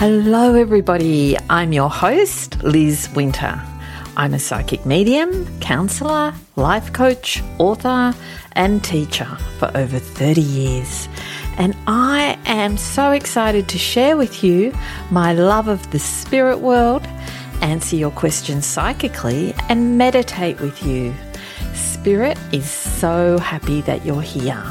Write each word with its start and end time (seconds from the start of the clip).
Hello, 0.00 0.54
everybody. 0.54 1.36
I'm 1.50 1.74
your 1.74 1.90
host, 1.90 2.62
Liz 2.62 3.10
Winter. 3.14 3.62
I'm 4.16 4.32
a 4.32 4.38
psychic 4.38 4.86
medium, 4.86 5.46
counselor, 5.60 6.32
life 6.56 6.90
coach, 6.94 7.42
author, 7.58 8.14
and 8.52 8.82
teacher 8.82 9.26
for 9.58 9.70
over 9.76 9.98
30 9.98 10.40
years. 10.40 11.06
And 11.58 11.76
I 11.86 12.38
am 12.46 12.78
so 12.78 13.10
excited 13.10 13.68
to 13.68 13.76
share 13.76 14.16
with 14.16 14.42
you 14.42 14.72
my 15.10 15.34
love 15.34 15.68
of 15.68 15.90
the 15.90 15.98
spirit 15.98 16.60
world, 16.60 17.06
answer 17.60 17.96
your 17.96 18.10
questions 18.10 18.64
psychically, 18.64 19.54
and 19.68 19.98
meditate 19.98 20.60
with 20.60 20.82
you. 20.82 21.12
Spirit 21.74 22.38
is 22.52 22.70
so 22.70 23.36
happy 23.36 23.82
that 23.82 24.06
you're 24.06 24.22
here. 24.22 24.64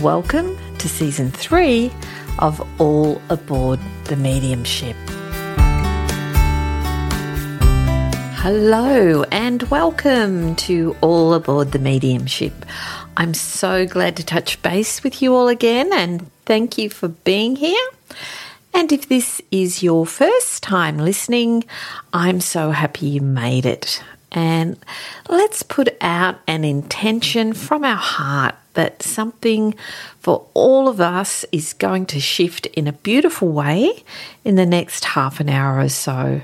Welcome 0.00 0.58
to 0.78 0.88
season 0.88 1.30
three 1.30 1.92
of 2.38 2.66
All 2.80 3.20
Aboard 3.30 3.80
the 4.04 4.16
Mediumship. 4.16 4.96
Hello 8.40 9.24
and 9.32 9.62
welcome 9.64 10.54
to 10.56 10.96
All 11.00 11.34
Aboard 11.34 11.72
the 11.72 11.78
Mediumship. 11.78 12.52
I'm 13.16 13.34
so 13.34 13.86
glad 13.86 14.16
to 14.16 14.24
touch 14.24 14.62
base 14.62 15.02
with 15.02 15.20
you 15.20 15.34
all 15.34 15.48
again 15.48 15.92
and 15.92 16.30
thank 16.46 16.78
you 16.78 16.88
for 16.88 17.08
being 17.08 17.56
here. 17.56 17.86
And 18.72 18.92
if 18.92 19.08
this 19.08 19.42
is 19.50 19.82
your 19.82 20.06
first 20.06 20.62
time 20.62 20.98
listening, 20.98 21.64
I'm 22.12 22.40
so 22.40 22.70
happy 22.70 23.06
you 23.06 23.20
made 23.20 23.66
it. 23.66 24.02
And 24.38 24.78
let's 25.28 25.64
put 25.64 25.96
out 26.00 26.38
an 26.46 26.62
intention 26.62 27.54
from 27.54 27.82
our 27.82 27.96
heart 27.96 28.54
that 28.74 29.02
something 29.02 29.74
for 30.20 30.46
all 30.54 30.86
of 30.86 31.00
us 31.00 31.44
is 31.50 31.72
going 31.72 32.06
to 32.06 32.20
shift 32.20 32.66
in 32.66 32.86
a 32.86 32.92
beautiful 32.92 33.48
way 33.48 34.04
in 34.44 34.54
the 34.54 34.64
next 34.64 35.04
half 35.06 35.40
an 35.40 35.48
hour 35.48 35.80
or 35.80 35.88
so 35.88 36.40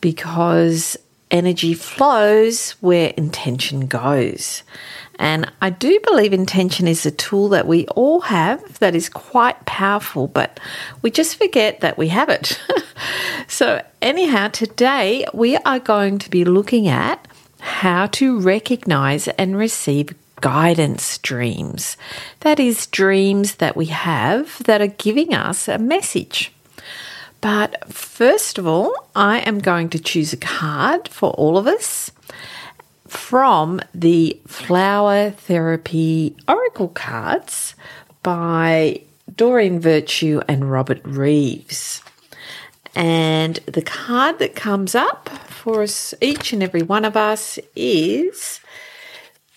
because 0.00 0.96
energy 1.30 1.74
flows 1.74 2.70
where 2.80 3.12
intention 3.18 3.88
goes. 3.88 4.62
And 5.18 5.50
I 5.60 5.70
do 5.70 5.98
believe 6.04 6.32
intention 6.32 6.86
is 6.86 7.04
a 7.04 7.10
tool 7.10 7.48
that 7.48 7.66
we 7.66 7.86
all 7.88 8.20
have 8.20 8.78
that 8.78 8.94
is 8.94 9.08
quite 9.08 9.64
powerful, 9.66 10.28
but 10.28 10.60
we 11.02 11.10
just 11.10 11.36
forget 11.36 11.80
that 11.80 11.98
we 11.98 12.08
have 12.08 12.28
it. 12.28 12.60
so, 13.48 13.84
anyhow, 14.00 14.48
today 14.48 15.26
we 15.34 15.56
are 15.56 15.80
going 15.80 16.18
to 16.20 16.30
be 16.30 16.44
looking 16.44 16.86
at 16.86 17.26
how 17.58 18.06
to 18.06 18.38
recognize 18.38 19.26
and 19.28 19.56
receive 19.56 20.14
guidance 20.40 21.18
dreams. 21.18 21.96
That 22.40 22.60
is, 22.60 22.86
dreams 22.86 23.56
that 23.56 23.76
we 23.76 23.86
have 23.86 24.62
that 24.64 24.80
are 24.80 24.86
giving 24.86 25.34
us 25.34 25.66
a 25.66 25.78
message. 25.78 26.52
But 27.40 27.92
first 27.92 28.58
of 28.58 28.66
all, 28.66 28.92
I 29.14 29.38
am 29.40 29.58
going 29.58 29.90
to 29.90 29.98
choose 29.98 30.32
a 30.32 30.36
card 30.36 31.08
for 31.08 31.30
all 31.30 31.58
of 31.58 31.66
us 31.66 32.10
from 33.08 33.80
the 33.94 34.40
Flower 34.46 35.30
Therapy 35.30 36.36
Oracle 36.46 36.88
cards 36.88 37.74
by 38.22 39.02
Doreen 39.34 39.80
Virtue 39.80 40.40
and 40.48 40.70
Robert 40.70 41.00
Reeves. 41.04 42.02
And 42.94 43.56
the 43.66 43.82
card 43.82 44.38
that 44.38 44.56
comes 44.56 44.94
up 44.94 45.28
for 45.28 45.82
us, 45.82 46.14
each 46.20 46.52
and 46.52 46.62
every 46.62 46.82
one 46.82 47.04
of 47.04 47.16
us, 47.16 47.58
is 47.76 48.60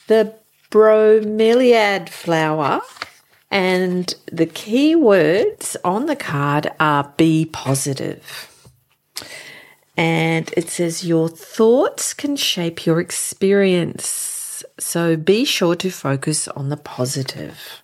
the 0.07 0.33
bromeliad 0.69 2.09
flower. 2.09 2.81
And 3.49 4.13
the 4.31 4.45
key 4.45 4.95
words 4.95 5.75
on 5.83 6.05
the 6.05 6.15
card 6.15 6.71
are 6.79 7.11
be 7.17 7.45
positive. 7.45 8.50
And 9.97 10.51
it 10.55 10.69
says, 10.69 11.05
Your 11.05 11.29
thoughts 11.29 12.13
can 12.13 12.35
shape 12.35 12.85
your 12.85 12.99
experience. 12.99 14.63
So 14.79 15.15
be 15.17 15.45
sure 15.45 15.75
to 15.75 15.89
focus 15.89 16.47
on 16.47 16.69
the 16.69 16.77
positive. 16.77 17.81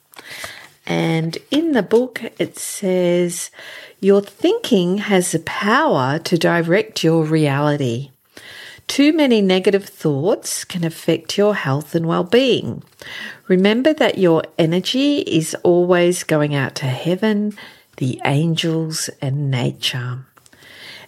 And 0.86 1.38
in 1.52 1.74
the 1.74 1.84
book, 1.84 2.22
it 2.40 2.58
says, 2.58 3.52
Your 4.00 4.22
thinking 4.22 5.00
has 5.00 5.34
the 5.34 5.40
power 5.40 6.18
to 6.20 6.38
direct 6.38 7.04
your 7.04 7.24
reality. 7.24 8.12
Too 8.88 9.12
many 9.12 9.42
negative 9.42 9.84
thoughts 9.84 10.64
can 10.64 10.86
affect 10.86 11.38
your 11.38 11.56
health 11.56 11.94
and 11.94 12.06
well 12.06 12.24
being. 12.24 12.84
Remember 13.50 13.94
that 13.94 14.18
your 14.18 14.44
energy 14.58 15.20
is 15.20 15.56
always 15.62 16.24
going 16.24 16.56
out 16.56 16.74
to 16.76 16.86
heaven, 16.86 17.58
the 17.98 18.22
angels, 18.24 19.10
and 19.22 19.52
nature. 19.52 20.27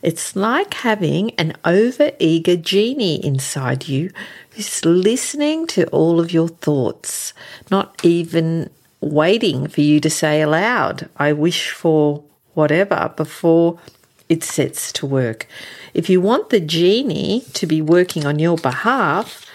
It's 0.01 0.35
like 0.35 0.73
having 0.75 1.31
an 1.31 1.53
over 1.65 2.11
eager 2.19 2.55
genie 2.55 3.23
inside 3.23 3.87
you 3.87 4.11
who's 4.51 4.85
listening 4.85 5.67
to 5.67 5.87
all 5.87 6.19
of 6.19 6.31
your 6.31 6.47
thoughts, 6.47 7.33
not 7.69 7.99
even 8.03 8.69
waiting 9.01 9.67
for 9.67 9.81
you 9.81 9.99
to 9.99 10.09
say 10.09 10.41
aloud, 10.41 11.09
I 11.17 11.33
wish 11.33 11.71
for 11.71 12.23
whatever, 12.53 13.13
before 13.15 13.79
it 14.27 14.43
sets 14.43 14.91
to 14.93 15.05
work. 15.05 15.47
If 15.93 16.09
you 16.09 16.21
want 16.21 16.49
the 16.49 16.59
genie 16.59 17.45
to 17.53 17.65
be 17.65 17.81
working 17.81 18.25
on 18.25 18.39
your 18.39 18.57
behalf, 18.57 19.45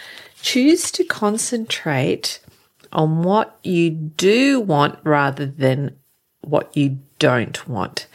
choose 0.42 0.90
to 0.92 1.04
concentrate 1.04 2.40
on 2.92 3.22
what 3.22 3.58
you 3.62 3.90
do 3.90 4.60
want 4.60 4.98
rather 5.04 5.46
than 5.46 5.96
what 6.42 6.76
you 6.76 6.98
don't 7.18 7.66
want. 7.68 8.06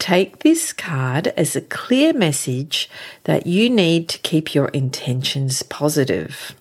Take 0.00 0.38
this 0.38 0.72
card 0.72 1.28
as 1.36 1.54
a 1.54 1.60
clear 1.60 2.14
message 2.14 2.88
that 3.24 3.46
you 3.46 3.68
need 3.68 4.08
to 4.08 4.18
keep 4.20 4.54
your 4.54 4.68
intentions 4.68 5.62
positive. 5.62 6.54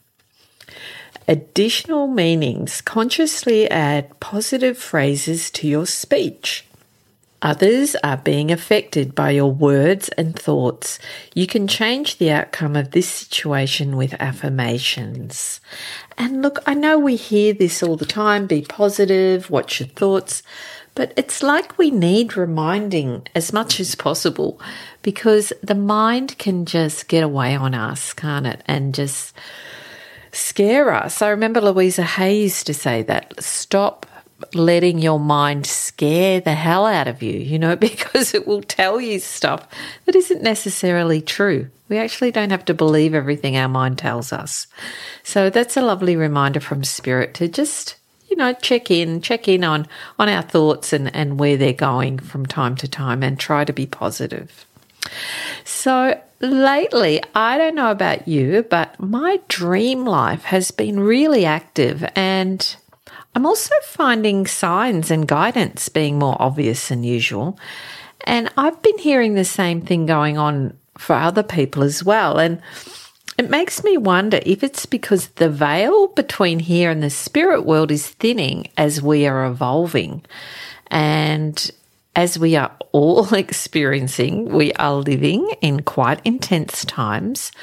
Additional 1.26 2.08
meanings 2.08 2.82
consciously 2.82 3.72
add 3.72 4.20
positive 4.20 4.78
phrases 4.78 5.50
to 5.52 5.70
your 5.70 5.88
speech. 5.88 6.66
Others 7.42 7.96
are 8.04 8.18
being 8.18 8.52
affected 8.52 9.16
by 9.16 9.32
your 9.32 9.52
words 9.52 10.10
and 10.10 10.38
thoughts. 10.38 11.00
You 11.34 11.48
can 11.48 11.70
change 11.70 12.18
the 12.18 12.32
outcome 12.32 12.76
of 12.76 12.92
this 12.92 13.08
situation 13.08 13.96
with 13.96 14.14
affirmations. 14.20 15.62
And 16.18 16.42
look, 16.42 16.60
I 16.66 16.74
know 16.74 17.00
we 17.00 17.16
hear 17.16 17.54
this 17.54 17.82
all 17.82 17.96
the 17.96 18.06
time 18.06 18.46
be 18.46 18.64
positive, 18.64 19.50
watch 19.50 19.80
your 19.80 19.88
thoughts, 19.88 20.44
but 20.96 21.14
it's 21.16 21.42
like 21.42 21.78
we 21.78 21.92
need 21.92 22.36
reminding 22.36 23.28
as 23.36 23.54
much 23.54 23.80
as 23.80 23.96
possible 23.96 24.60
because 25.02 25.54
the 25.64 25.76
mind 25.76 26.38
can 26.38 26.66
just 26.66 27.08
get 27.08 27.24
away 27.24 27.56
on 27.56 27.74
us, 27.74 28.14
can't 28.14 28.46
it? 28.46 28.62
And 28.66 28.94
just 28.94 29.34
scare 30.32 30.94
us. 30.94 31.22
I 31.22 31.30
remember 31.30 31.62
Louise 31.62 31.98
Hay 31.98 32.42
used 32.42 32.68
to 32.68 32.74
say 32.74 33.04
that 33.04 33.42
stop 33.42 34.06
letting 34.54 35.00
your 35.00 35.20
mind 35.20 35.66
scare 35.66 36.40
the 36.40 36.54
hell 36.54 36.86
out 36.86 37.08
of 37.08 37.22
you, 37.22 37.34
you 37.34 37.60
know, 37.60 37.76
because 37.78 38.34
it 38.34 38.48
will 38.48 38.62
tell 38.62 39.00
you 39.00 39.20
stuff 39.20 39.68
that 40.06 40.16
isn't 40.16 40.42
necessarily 40.42 41.22
true. 41.22 41.70
We 41.88 41.98
actually 41.98 42.32
don't 42.32 42.52
have 42.52 42.66
to 42.66 42.74
believe 42.74 43.14
everything 43.14 43.58
our 43.58 43.68
mind 43.68 43.98
tells 43.98 44.32
us. 44.32 44.68
So 45.24 45.50
that's 45.50 45.76
a 45.76 45.82
lovely 45.82 46.16
reminder 46.16 46.60
from 46.60 46.84
spirit 46.84 47.34
to 47.36 47.48
just, 47.48 47.96
you 48.30 48.36
know, 48.36 48.54
check 48.54 48.92
in, 48.92 49.22
check 49.22 49.48
in 49.48 49.64
on, 49.64 49.88
on 50.18 50.30
our 50.30 50.42
thoughts 50.42 50.94
and, 50.94 51.14
and 51.16 51.40
where 51.40 51.58
they're 51.58 51.74
going 51.74 52.20
from 52.20 52.46
time 52.46 52.76
to 52.78 52.88
time 52.88 53.24
and 53.24 53.40
try 53.40 53.66
to 53.66 53.74
be 53.74 53.86
positive. 53.86 54.66
So 55.64 56.22
lately, 56.40 57.22
I 57.36 57.58
don't 57.58 57.76
know 57.76 57.92
about 57.92 58.28
you, 58.28 58.64
but 58.70 59.00
my 59.00 59.40
dream 59.48 60.06
life 60.06 60.44
has 60.44 60.72
been 60.72 61.00
really 61.00 61.46
active 61.46 62.06
and 62.16 62.76
I'm 63.36 63.46
also 63.46 63.74
finding 63.84 64.48
signs 64.48 65.12
and 65.12 65.28
guidance 65.28 65.88
being 65.90 66.18
more 66.18 66.36
obvious 66.40 66.90
than 66.90 67.04
usual. 67.04 67.60
And 68.26 68.52
I've 68.58 68.81
been 68.81 68.98
hearing 68.98 69.36
the 69.36 69.46
same 69.46 69.81
thing 69.81 70.06
going 70.06 70.38
on 70.38 70.78
for 70.98 71.14
other 71.14 71.44
people 71.44 71.84
as 71.84 72.04
well. 72.04 72.38
And 72.38 72.62
it 73.40 73.50
makes 73.50 73.86
me 73.86 73.96
wonder 73.96 74.42
if 74.46 74.64
it's 74.64 74.86
because 74.86 75.30
the 75.30 75.50
veil 75.50 76.08
between 76.08 76.60
here 76.60 76.92
and 76.92 77.02
the 77.02 77.10
spirit 77.10 77.66
world 77.66 77.90
is 77.90 78.06
thinning 78.06 78.68
as 78.78 79.02
we 79.02 79.26
are 79.26 79.46
evolving. 79.46 80.26
And 80.88 81.72
as 82.18 82.38
we 82.38 82.58
are 82.58 82.70
all 82.92 83.34
experiencing, 83.34 84.52
we 84.52 84.74
are 84.74 84.96
living 84.96 85.50
in 85.62 85.84
quite 85.84 86.20
intense 86.26 86.84
times. 86.84 87.54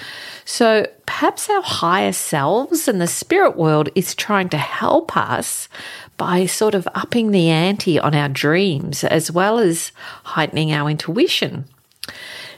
So 0.46 0.86
perhaps 1.04 1.50
our 1.50 1.60
higher 1.60 2.12
selves 2.12 2.88
and 2.88 2.98
the 2.98 3.06
spirit 3.06 3.58
world 3.58 3.90
is 3.94 4.14
trying 4.14 4.48
to 4.48 4.56
help 4.56 5.14
us 5.14 5.68
by 6.16 6.46
sort 6.46 6.74
of 6.74 6.88
upping 6.94 7.32
the 7.32 7.50
ante 7.50 7.98
on 8.00 8.14
our 8.14 8.30
dreams 8.30 9.04
as 9.04 9.30
well 9.30 9.58
as 9.58 9.92
heightening 10.24 10.72
our 10.72 10.88
intuition. 10.88 11.66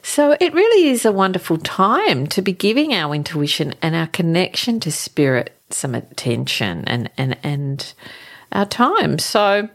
So 0.03 0.37
it 0.41 0.55
really 0.55 0.89
is 0.89 1.05
a 1.05 1.13
wonderful 1.13 1.59
time 1.59 2.27
to 2.29 2.43
be 2.43 2.53
giving 2.53 2.95
our 2.95 3.15
intuition 3.15 3.75
and 3.83 3.95
our 3.95 4.07
connection 4.07 4.81
to 4.81 4.93
spirit 4.93 5.55
some 5.71 5.95
attention 5.95 6.85
and 6.87 7.11
and 7.17 7.37
and 7.43 7.93
our 8.53 8.67
time. 8.67 9.19
So 9.19 9.69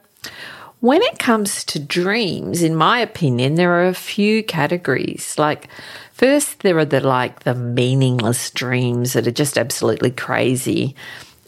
when 0.80 1.02
it 1.02 1.20
comes 1.20 1.64
to 1.66 1.80
dreams, 1.80 2.62
in 2.62 2.76
my 2.76 3.00
opinion, 3.00 3.56
there 3.56 3.72
are 3.72 3.88
a 3.88 3.94
few 3.94 4.44
categories. 4.44 5.36
Like 5.38 5.70
first 6.14 6.60
there 6.60 6.78
are 6.78 6.86
the 6.86 7.02
like 7.02 7.44
the 7.44 7.56
meaningless 7.56 8.50
dreams 8.52 9.14
that 9.14 9.28
are 9.28 9.32
just 9.32 9.58
absolutely 9.58 10.12
crazy 10.12 10.96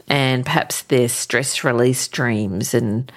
and 0.07 0.45
perhaps 0.45 0.83
they're 0.83 1.10
stress 1.10 1.63
release 1.63 2.07
dreams 2.07 2.74
and 2.74 3.12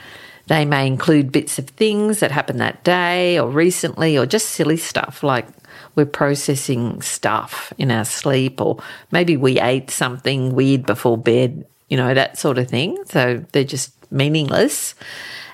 they 0.48 0.64
may 0.64 0.86
include 0.86 1.30
bits 1.30 1.58
of 1.58 1.68
things 1.68 2.20
that 2.20 2.30
happened 2.30 2.60
that 2.60 2.82
day 2.82 3.38
or 3.38 3.48
recently, 3.48 4.18
or 4.18 4.26
just 4.26 4.50
silly 4.50 4.78
stuff 4.78 5.22
like 5.22 5.46
we're 5.94 6.06
processing 6.06 7.02
stuff 7.02 7.72
in 7.76 7.90
our 7.90 8.04
sleep, 8.04 8.60
or 8.60 8.78
maybe 9.12 9.36
we 9.36 9.60
ate 9.60 9.90
something 9.90 10.54
weird 10.54 10.86
before 10.86 11.18
bed, 11.18 11.66
you 11.88 11.96
know, 11.96 12.14
that 12.14 12.38
sort 12.38 12.58
of 12.58 12.68
thing. 12.68 12.98
So 13.06 13.44
they're 13.52 13.64
just 13.64 13.92
meaningless. 14.10 14.94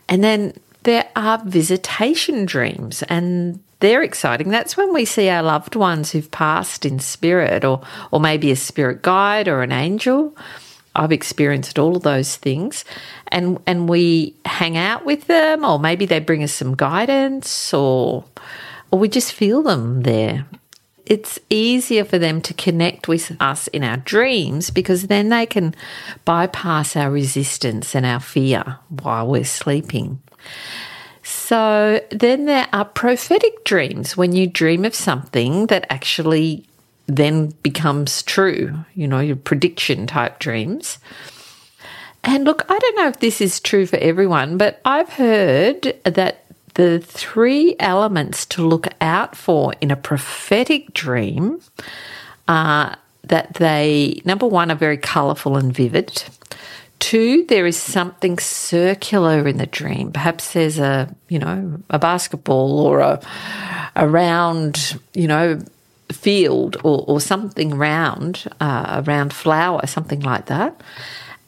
And 0.09 0.23
then 0.23 0.55
there 0.85 1.09
are 1.17 1.43
visitation 1.45 2.47
dreams, 2.47 3.03
and 3.05 3.59
they're 3.81 4.03
exciting. 4.03 4.51
That's 4.51 4.77
when 4.77 4.95
we 4.95 5.05
see 5.05 5.29
our 5.29 5.43
loved 5.43 5.77
ones 5.77 6.13
who've 6.13 6.31
passed 6.31 6.87
in 6.87 7.01
spirit, 7.01 7.65
or, 7.65 7.83
or 8.13 8.21
maybe 8.21 8.51
a 8.51 8.57
spirit 8.57 9.03
guide 9.03 9.49
or 9.49 9.63
an 9.63 9.73
angel. 9.73 10.37
I've 10.95 11.13
experienced 11.13 11.79
all 11.79 11.97
of 11.97 12.03
those 12.03 12.37
things. 12.37 12.85
And 13.29 13.59
and 13.67 13.89
we 13.89 14.35
hang 14.45 14.77
out 14.77 15.05
with 15.05 15.27
them 15.27 15.65
or 15.65 15.79
maybe 15.79 16.07
they 16.07 16.21
bring 16.21 16.43
us 16.43 16.53
some 16.53 16.75
guidance 16.75 17.75
or 17.75 18.25
or 18.91 18.99
we 18.99 19.09
just 19.09 19.33
feel 19.33 19.63
them 19.63 20.03
there. 20.03 20.47
It's 21.07 21.39
easier 21.51 22.05
for 22.05 22.19
them 22.19 22.41
to 22.43 22.55
connect 22.55 23.09
with 23.09 23.37
us 23.39 23.67
in 23.69 23.85
our 23.85 23.99
dreams 23.99 24.71
because 24.71 25.09
then 25.09 25.29
they 25.29 25.45
can 25.45 25.75
bypass 26.25 26.97
our 26.97 27.11
resistance 27.11 27.95
and 27.95 28.07
our 28.07 28.21
fear 28.21 28.79
while 28.89 29.27
we're 29.27 29.45
sleeping. 29.45 30.21
So 31.23 32.01
then 32.11 32.47
there 32.47 32.69
are 32.73 32.85
prophetic 32.85 33.65
dreams 33.65 34.17
when 34.17 34.33
you 34.33 34.47
dream 34.47 34.85
of 34.85 34.95
something 34.95 35.67
that 35.67 35.87
actually 35.91 36.67
then 37.07 37.49
becomes 37.63 38.23
true, 38.23 38.85
you 38.95 39.07
know, 39.07 39.21
your 39.21 39.37
prediction 39.37 40.07
type 40.07 40.39
dreams. 40.39 40.99
And 42.23 42.45
look, 42.45 42.65
I 42.71 42.79
don't 42.79 42.97
know 42.97 43.09
if 43.09 43.21
this 43.21 43.41
is 43.41 43.61
true 43.61 43.87
for 43.87 43.97
everyone, 43.97 44.57
but 44.57 44.81
I've 44.85 45.11
heard 45.11 45.95
that 46.05 46.45
the 46.75 46.99
three 46.99 47.77
elements 47.79 48.47
to 48.47 48.67
look 48.67 48.89
out 49.01 49.37
for 49.37 49.75
in 49.81 49.91
a 49.91 49.97
prophetic 49.97 50.93
dream 50.95 51.61
are 52.49 52.97
that 53.25 53.55
they, 53.55 54.21
number 54.25 54.47
one, 54.47 54.71
are 54.71 54.77
very 54.77 54.99
colourful 54.99 55.57
and 55.57 55.73
vivid. 55.73 56.25
Two, 56.99 57.45
there 57.47 57.67
is 57.67 57.77
something 57.77 58.39
circular 58.39 59.47
in 59.47 59.59
the 59.59 59.67
dream. 59.67 60.11
Perhaps 60.11 60.53
there's 60.53 60.79
a, 60.79 61.15
you 61.29 61.39
know, 61.39 61.83
a 61.91 61.99
basketball 61.99 62.81
or 62.81 63.01
a, 63.01 63.21
a 63.95 64.09
round, 64.09 64.99
you 65.13 65.29
know, 65.29 65.61
field 66.15 66.77
or, 66.85 67.05
or 67.07 67.21
something 67.21 67.77
round, 67.77 68.45
uh, 68.61 68.87
a 68.89 69.03
round 69.03 69.33
flower, 69.33 69.87
something 69.87 70.21
like 70.21 70.47
that. 70.47 70.81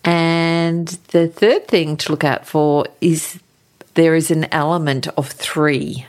And 0.04 0.86
the 1.08 1.28
third 1.28 1.66
thing 1.66 1.96
to 1.98 2.12
look 2.12 2.24
out 2.24 2.46
for 2.46 2.86
is 3.00 3.40
there 3.94 4.14
is 4.14 4.30
an 4.30 4.44
element 4.52 5.08
of 5.16 5.28
three, 5.28 6.06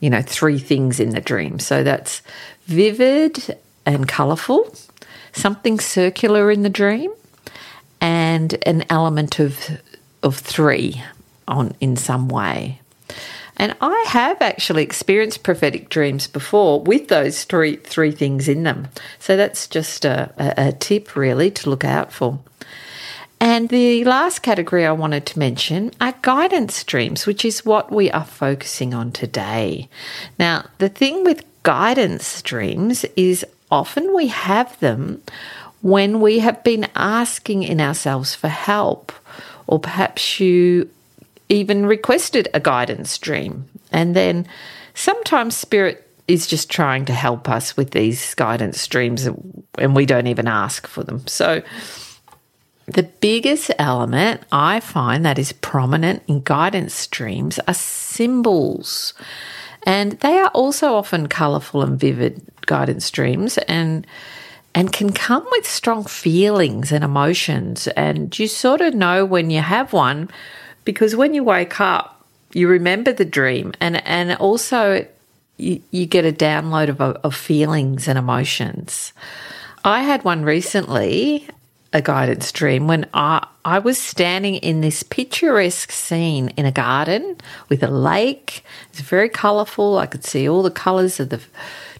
you 0.00 0.10
know, 0.10 0.22
three 0.22 0.58
things 0.58 0.98
in 0.98 1.10
the 1.10 1.20
dream. 1.20 1.58
So 1.58 1.84
that's 1.84 2.22
vivid 2.66 3.56
and 3.84 4.08
colourful, 4.08 4.74
something 5.32 5.78
circular 5.78 6.50
in 6.50 6.62
the 6.62 6.70
dream, 6.70 7.12
and 8.00 8.56
an 8.66 8.84
element 8.90 9.38
of 9.38 9.80
of 10.22 10.36
three 10.36 11.02
on 11.46 11.74
in 11.80 11.96
some 11.96 12.28
way. 12.28 12.80
And 13.56 13.74
I 13.80 14.04
have 14.08 14.42
actually 14.42 14.82
experienced 14.82 15.42
prophetic 15.42 15.88
dreams 15.88 16.26
before 16.26 16.82
with 16.82 17.08
those 17.08 17.44
three 17.44 17.76
three 17.76 18.12
things 18.12 18.48
in 18.48 18.64
them. 18.64 18.88
So 19.18 19.36
that's 19.36 19.66
just 19.66 20.04
a, 20.04 20.32
a, 20.38 20.68
a 20.68 20.72
tip 20.72 21.16
really 21.16 21.50
to 21.52 21.70
look 21.70 21.84
out 21.84 22.12
for. 22.12 22.38
And 23.38 23.68
the 23.68 24.04
last 24.04 24.40
category 24.40 24.86
I 24.86 24.92
wanted 24.92 25.26
to 25.26 25.38
mention 25.38 25.90
are 26.00 26.14
guidance 26.22 26.82
dreams, 26.84 27.26
which 27.26 27.44
is 27.44 27.66
what 27.66 27.92
we 27.92 28.10
are 28.10 28.24
focusing 28.24 28.94
on 28.94 29.12
today. 29.12 29.88
Now, 30.38 30.66
the 30.78 30.88
thing 30.88 31.22
with 31.22 31.44
guidance 31.62 32.40
dreams 32.42 33.04
is 33.14 33.44
often 33.70 34.14
we 34.14 34.28
have 34.28 34.78
them 34.80 35.22
when 35.82 36.20
we 36.20 36.38
have 36.38 36.64
been 36.64 36.88
asking 36.94 37.62
in 37.62 37.80
ourselves 37.80 38.34
for 38.34 38.48
help, 38.48 39.12
or 39.66 39.78
perhaps 39.78 40.40
you 40.40 40.88
even 41.48 41.86
requested 41.86 42.48
a 42.54 42.60
guidance 42.60 43.16
dream. 43.18 43.66
And 43.92 44.16
then 44.16 44.46
sometimes 44.94 45.56
spirit 45.56 46.02
is 46.28 46.46
just 46.46 46.70
trying 46.70 47.04
to 47.04 47.12
help 47.12 47.48
us 47.48 47.76
with 47.76 47.92
these 47.92 48.34
guidance 48.34 48.84
dreams 48.86 49.28
and 49.78 49.94
we 49.94 50.06
don't 50.06 50.26
even 50.26 50.48
ask 50.48 50.86
for 50.86 51.04
them. 51.04 51.24
So 51.26 51.62
the 52.86 53.04
biggest 53.04 53.70
element 53.78 54.42
I 54.50 54.80
find 54.80 55.24
that 55.24 55.38
is 55.38 55.52
prominent 55.52 56.22
in 56.26 56.42
guidance 56.42 57.06
dreams 57.08 57.58
are 57.66 57.74
symbols. 57.74 59.14
And 59.84 60.12
they 60.20 60.38
are 60.38 60.48
also 60.48 60.94
often 60.94 61.28
colourful 61.28 61.82
and 61.82 61.98
vivid 61.98 62.42
guidance 62.66 63.10
dreams 63.10 63.58
and 63.68 64.06
and 64.74 64.92
can 64.92 65.10
come 65.10 65.46
with 65.52 65.66
strong 65.66 66.04
feelings 66.04 66.92
and 66.92 67.02
emotions. 67.02 67.88
And 67.88 68.38
you 68.38 68.46
sort 68.46 68.82
of 68.82 68.92
know 68.92 69.24
when 69.24 69.48
you 69.48 69.62
have 69.62 69.94
one 69.94 70.28
because 70.86 71.14
when 71.14 71.34
you 71.34 71.44
wake 71.44 71.78
up, 71.78 72.24
you 72.54 72.68
remember 72.68 73.12
the 73.12 73.26
dream, 73.26 73.74
and 73.82 74.02
and 74.06 74.34
also 74.36 75.06
you, 75.58 75.82
you 75.90 76.06
get 76.06 76.24
a 76.24 76.32
download 76.32 76.88
of, 76.88 77.00
of 77.00 77.34
feelings 77.34 78.08
and 78.08 78.18
emotions. 78.18 79.12
I 79.84 80.02
had 80.02 80.24
one 80.24 80.44
recently, 80.44 81.48
a 81.92 82.00
guidance 82.00 82.50
dream, 82.52 82.86
when 82.86 83.06
I, 83.12 83.46
I 83.64 83.78
was 83.78 83.98
standing 83.98 84.56
in 84.56 84.80
this 84.80 85.02
picturesque 85.02 85.92
scene 85.92 86.48
in 86.56 86.66
a 86.66 86.72
garden 86.72 87.36
with 87.68 87.82
a 87.82 87.90
lake. 87.90 88.64
It's 88.90 89.00
very 89.00 89.28
colourful. 89.28 89.98
I 89.98 90.06
could 90.06 90.24
see 90.24 90.48
all 90.48 90.62
the 90.62 90.70
colours 90.70 91.20
of 91.20 91.28
the 91.28 91.40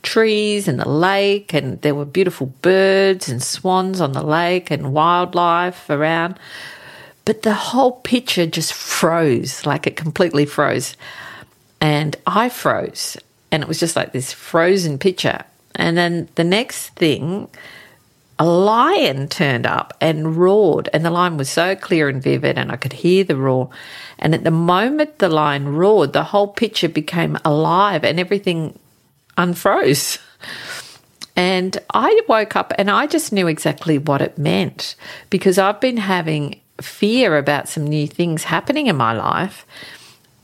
trees 0.03 0.69
and 0.69 0.79
the 0.79 0.89
lake, 0.89 1.53
and 1.53 1.81
there 1.83 1.95
were 1.95 2.05
beautiful 2.05 2.47
birds 2.63 3.29
and 3.29 3.43
swans 3.43 4.01
on 4.01 4.13
the 4.13 4.23
lake 4.23 4.71
and 4.71 4.93
wildlife 4.93 5.91
around. 5.91 6.39
But 7.27 7.43
the 7.43 7.55
whole 7.55 7.93
picture 8.01 8.47
just 8.47 8.73
froze, 8.73 9.67
like 9.67 9.87
it 9.87 9.97
completely 9.97 10.47
froze. 10.47 10.97
And 11.81 12.17
I 12.27 12.49
froze. 12.49 13.19
And 13.53 13.63
it 13.63 13.69
was 13.69 13.79
just 13.79 13.97
like 13.97 14.13
this 14.13 14.33
frozen 14.33 14.99
picture. 14.99 15.45
And 15.75 15.99
then 15.99 16.31
the 16.37 16.45
next 16.45 16.91
thing 16.91 17.49
a 18.39 18.47
lion 18.47 19.29
turned 19.29 19.67
up 19.67 19.97
and 20.01 20.37
roared, 20.37 20.91
and 20.93 21.05
the 21.05 21.11
lion 21.11 21.39
was 21.39 21.49
so 21.49 21.75
clear 21.75 22.09
and 22.09 22.23
vivid, 22.23 22.59
and 22.59 22.71
I 22.71 22.77
could 22.77 22.93
hear 22.93 23.25
the 23.25 23.37
roar. 23.37 23.71
And 24.19 24.35
at 24.35 24.45
the 24.45 24.51
moment 24.51 25.19
the 25.19 25.31
lion 25.31 25.75
roared, 25.75 26.13
the 26.13 26.25
whole 26.25 26.49
picture 26.49 26.89
became 26.89 27.39
alive 27.45 28.05
and 28.05 28.21
everything 28.21 28.79
unfroze. 29.39 30.19
And 31.35 31.79
I 31.93 32.21
woke 32.29 32.57
up 32.57 32.73
and 32.79 32.91
I 32.91 33.07
just 33.07 33.33
knew 33.33 33.47
exactly 33.47 33.99
what 33.99 34.23
it 34.23 34.39
meant 34.39 34.97
because 35.29 35.59
I've 35.59 35.81
been 35.81 35.99
having 35.99 36.61
fear 36.81 37.37
about 37.39 37.69
some 37.69 37.87
new 37.87 38.07
things 38.07 38.45
happening 38.45 38.87
in 38.87 38.97
my 38.97 39.13
life. 39.13 39.67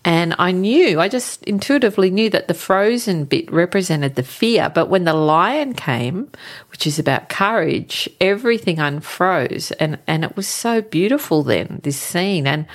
And 0.05 0.35
I 0.39 0.51
knew, 0.51 0.99
I 0.99 1.09
just 1.09 1.45
intuitively 1.45 2.11
knew 2.11 2.29
that 2.31 2.49
the 2.49 2.55
frozen 2.55 3.25
bit 3.25 3.51
represented 3.53 4.17
the 4.17 4.25
fear. 4.25 4.69
But 4.69 4.89
when 4.89 5.05
the 5.05 5.15
lion 5.15 5.75
came, 5.75 6.29
which 6.71 6.89
is 6.89 6.99
about 6.99 7.29
courage, 7.29 8.09
everything 8.21 8.77
unfroze. 8.77 9.71
And, 9.79 9.99
and 10.09 10.25
it 10.25 10.37
was 10.37 10.49
so 10.49 10.83
beautiful 10.83 11.45
then, 11.45 11.81
this 11.85 11.99
scene. 11.99 12.49
And 12.49 12.67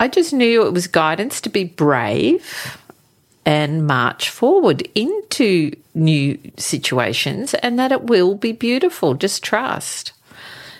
I 0.00 0.08
just 0.08 0.32
knew 0.32 0.66
it 0.66 0.72
was 0.72 0.86
guidance 0.86 1.40
to 1.42 1.50
be 1.50 1.64
brave 1.64 2.78
and 3.44 3.86
march 3.86 4.30
forward 4.30 4.88
into 4.94 5.72
new 5.94 6.38
situations 6.56 7.54
and 7.54 7.78
that 7.78 7.92
it 7.92 8.04
will 8.04 8.34
be 8.34 8.52
beautiful. 8.52 9.14
Just 9.14 9.44
trust. 9.44 10.12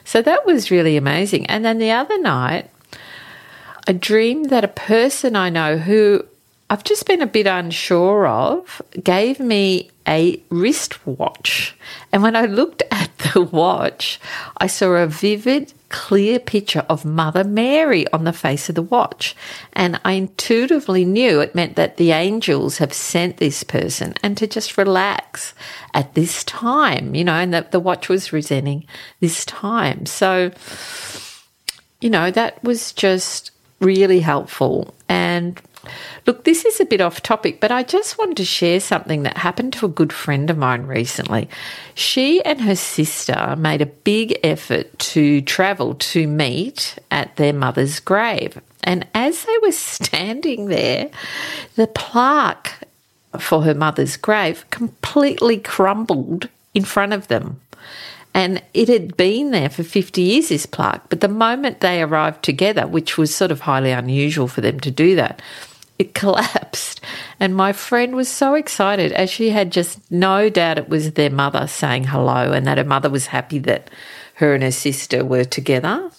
So 0.06 0.22
that 0.22 0.46
was 0.46 0.70
really 0.70 0.96
amazing. 0.96 1.46
And 1.46 1.64
then 1.64 1.78
the 1.78 1.90
other 1.90 2.16
night, 2.18 2.70
a 3.88 3.92
dream 3.92 4.44
that 4.44 4.62
a 4.62 4.68
person 4.68 5.34
I 5.34 5.50
know 5.50 5.78
who 5.78 6.24
I've 6.70 6.84
just 6.84 7.06
been 7.06 7.22
a 7.22 7.26
bit 7.26 7.48
unsure 7.48 8.26
of 8.26 8.80
gave 9.02 9.40
me 9.40 9.90
a 10.06 10.40
wristwatch. 10.48 11.76
And 12.12 12.22
when 12.22 12.36
I 12.36 12.46
looked 12.46 12.84
at 12.90 13.05
the 13.34 13.42
watch, 13.42 14.20
I 14.58 14.66
saw 14.66 14.92
a 14.92 15.06
vivid, 15.06 15.72
clear 15.88 16.38
picture 16.38 16.84
of 16.88 17.04
Mother 17.04 17.44
Mary 17.44 18.10
on 18.12 18.24
the 18.24 18.32
face 18.32 18.68
of 18.68 18.74
the 18.74 18.82
watch. 18.82 19.36
And 19.72 20.00
I 20.04 20.12
intuitively 20.12 21.04
knew 21.04 21.40
it 21.40 21.54
meant 21.54 21.76
that 21.76 21.96
the 21.96 22.10
angels 22.10 22.78
have 22.78 22.92
sent 22.92 23.38
this 23.38 23.62
person 23.62 24.14
and 24.22 24.36
to 24.36 24.46
just 24.46 24.76
relax 24.76 25.54
at 25.94 26.14
this 26.14 26.44
time, 26.44 27.14
you 27.14 27.24
know, 27.24 27.34
and 27.34 27.54
that 27.54 27.72
the 27.72 27.80
watch 27.80 28.08
was 28.08 28.32
resenting 28.32 28.84
this 29.20 29.44
time. 29.44 30.06
So, 30.06 30.50
you 32.00 32.10
know, 32.10 32.30
that 32.30 32.62
was 32.62 32.92
just 32.92 33.50
really 33.80 34.20
helpful. 34.20 34.94
And 35.08 35.60
look, 36.26 36.44
this 36.44 36.64
is 36.64 36.80
a 36.80 36.84
bit 36.84 37.00
off 37.00 37.22
topic, 37.22 37.60
but 37.60 37.70
I 37.70 37.82
just 37.82 38.18
wanted 38.18 38.36
to 38.38 38.44
share 38.44 38.80
something 38.80 39.22
that 39.22 39.36
happened 39.38 39.72
to 39.74 39.86
a 39.86 39.90
good 39.90 40.12
friend 40.12 40.50
of 40.50 40.58
mine 40.58 40.82
recently. 40.82 41.48
She 41.94 42.44
and 42.44 42.60
her 42.60 42.76
sister 42.76 43.54
made 43.56 43.82
a 43.82 43.86
big 43.86 44.38
effort 44.42 44.98
to 44.98 45.40
travel 45.42 45.94
to 45.94 46.26
meet 46.26 46.98
at 47.10 47.36
their 47.36 47.52
mother's 47.52 48.00
grave. 48.00 48.60
And 48.84 49.06
as 49.14 49.44
they 49.44 49.58
were 49.62 49.72
standing 49.72 50.66
there, 50.66 51.10
the 51.74 51.88
plaque 51.88 52.86
for 53.38 53.62
her 53.62 53.74
mother's 53.74 54.16
grave 54.16 54.64
completely 54.70 55.58
crumbled 55.58 56.48
in 56.74 56.84
front 56.84 57.12
of 57.12 57.28
them. 57.28 57.60
And 58.36 58.62
it 58.74 58.88
had 58.88 59.16
been 59.16 59.50
there 59.50 59.70
for 59.70 59.82
50 59.82 60.20
years, 60.20 60.50
this 60.50 60.66
plaque. 60.66 61.08
But 61.08 61.22
the 61.22 61.28
moment 61.28 61.80
they 61.80 62.02
arrived 62.02 62.42
together, 62.42 62.86
which 62.86 63.16
was 63.16 63.34
sort 63.34 63.50
of 63.50 63.60
highly 63.60 63.92
unusual 63.92 64.46
for 64.46 64.60
them 64.60 64.78
to 64.80 64.90
do 64.90 65.16
that, 65.16 65.40
it 65.98 66.14
collapsed. 66.14 67.00
And 67.38 67.54
my 67.54 67.72
friend 67.72 68.14
was 68.14 68.28
so 68.28 68.54
excited 68.54 69.12
as 69.12 69.30
she 69.30 69.50
had 69.50 69.70
just 69.72 70.00
no 70.10 70.48
doubt 70.48 70.78
it 70.78 70.88
was 70.88 71.12
their 71.12 71.30
mother 71.30 71.66
saying 71.66 72.04
hello 72.04 72.52
and 72.52 72.66
that 72.66 72.78
her 72.78 72.84
mother 72.84 73.10
was 73.10 73.26
happy 73.26 73.58
that 73.60 73.90
her 74.34 74.54
and 74.54 74.62
her 74.62 74.70
sister 74.70 75.24
were 75.24 75.44
together. 75.44 76.10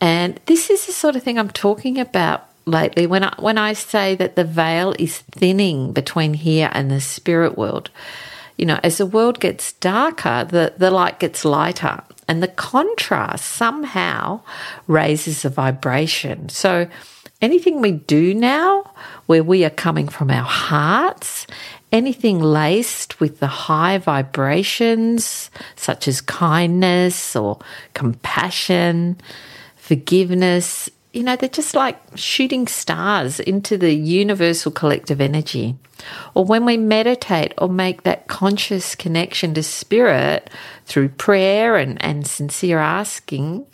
And 0.00 0.40
this 0.46 0.70
is 0.70 0.86
the 0.86 0.92
sort 0.92 1.16
of 1.16 1.22
thing 1.22 1.38
I'm 1.38 1.50
talking 1.50 1.98
about 1.98 2.46
lately 2.66 3.06
when 3.06 3.24
I, 3.24 3.34
when 3.38 3.58
I 3.58 3.72
say 3.72 4.14
that 4.16 4.36
the 4.36 4.44
veil 4.44 4.94
is 4.98 5.18
thinning 5.18 5.92
between 5.92 6.34
here 6.34 6.70
and 6.72 6.90
the 6.90 7.00
spirit 7.00 7.58
world 7.58 7.90
you 8.60 8.66
know, 8.66 8.78
as 8.82 8.98
the 8.98 9.06
world 9.06 9.40
gets 9.40 9.72
darker, 9.72 10.46
the, 10.46 10.74
the 10.76 10.90
light 10.90 11.18
gets 11.18 11.46
lighter. 11.46 12.02
And 12.28 12.42
the 12.42 12.48
contrast 12.48 13.46
somehow 13.46 14.42
raises 14.86 15.40
the 15.40 15.48
vibration. 15.48 16.50
So 16.50 16.86
anything 17.40 17.80
we 17.80 17.92
do 17.92 18.34
now 18.34 18.90
where 19.26 19.42
we 19.42 19.64
are 19.64 19.70
coming 19.70 20.08
from 20.08 20.30
our 20.30 20.44
hearts, 20.44 21.46
anything 21.92 22.40
laced 22.40 23.20
with 23.20 23.40
the 23.40 23.46
high 23.46 23.98
vibrations 23.98 25.50
such 25.76 26.06
as 26.06 26.20
kindness 26.20 27.34
or 27.34 27.58
compassion, 27.94 29.16
forgiveness, 29.76 30.88
you 31.12 31.24
know, 31.24 31.34
they're 31.34 31.48
just 31.48 31.74
like 31.74 31.98
shooting 32.14 32.68
stars 32.68 33.40
into 33.40 33.76
the 33.76 33.92
universal 33.92 34.70
collective 34.70 35.20
energy. 35.20 35.74
Or 36.34 36.44
when 36.44 36.64
we 36.64 36.76
meditate 36.76 37.52
or 37.58 37.68
make 37.68 38.04
that 38.04 38.28
conscious 38.28 38.94
connection 38.94 39.52
to 39.54 39.62
spirit 39.62 40.48
through 40.86 41.10
prayer 41.10 41.76
and, 41.76 42.02
and 42.02 42.26
sincere 42.26 42.78
asking, 42.78 43.66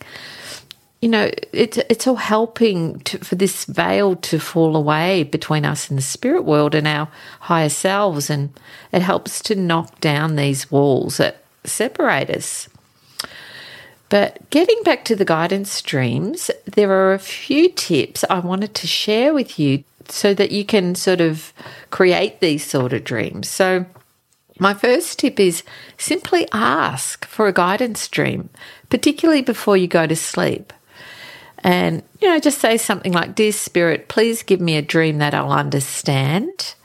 you 1.00 1.08
know, 1.08 1.30
it's 1.52 1.76
it's 1.76 2.06
all 2.06 2.16
helping 2.16 3.00
to, 3.00 3.18
for 3.18 3.34
this 3.34 3.64
veil 3.66 4.16
to 4.16 4.38
fall 4.38 4.76
away 4.76 5.24
between 5.24 5.64
us 5.64 5.90
and 5.90 5.98
the 5.98 6.02
spirit 6.02 6.44
world 6.44 6.74
and 6.74 6.86
our 6.86 7.08
higher 7.40 7.68
selves. 7.68 8.30
And 8.30 8.50
it 8.92 9.02
helps 9.02 9.42
to 9.44 9.54
knock 9.54 10.00
down 10.00 10.36
these 10.36 10.70
walls 10.70 11.18
that 11.18 11.44
separate 11.64 12.30
us. 12.30 12.68
But 14.08 14.48
getting 14.50 14.82
back 14.84 15.04
to 15.06 15.16
the 15.16 15.24
guidance 15.24 15.82
dreams, 15.82 16.50
there 16.64 16.90
are 16.92 17.12
a 17.12 17.18
few 17.18 17.68
tips 17.70 18.24
I 18.30 18.38
wanted 18.38 18.74
to 18.76 18.86
share 18.86 19.34
with 19.34 19.58
you 19.58 19.82
so 20.08 20.32
that 20.34 20.52
you 20.52 20.64
can 20.64 20.94
sort 20.94 21.20
of 21.20 21.52
create 21.90 22.40
these 22.40 22.64
sort 22.64 22.92
of 22.92 23.04
dreams. 23.04 23.48
So, 23.48 23.84
my 24.58 24.72
first 24.72 25.18
tip 25.18 25.38
is 25.38 25.62
simply 25.98 26.48
ask 26.52 27.26
for 27.26 27.46
a 27.46 27.52
guidance 27.52 28.08
dream, 28.08 28.48
particularly 28.88 29.42
before 29.42 29.76
you 29.76 29.86
go 29.86 30.06
to 30.06 30.16
sleep. 30.16 30.72
And, 31.66 32.04
you 32.20 32.28
know, 32.28 32.38
just 32.38 32.60
say 32.60 32.76
something 32.76 33.12
like, 33.12 33.34
Dear 33.34 33.50
Spirit, 33.50 34.06
please 34.06 34.44
give 34.44 34.60
me 34.60 34.76
a 34.76 34.82
dream 34.82 35.18
that 35.18 35.34
I'll 35.34 35.52
understand. 35.52 36.76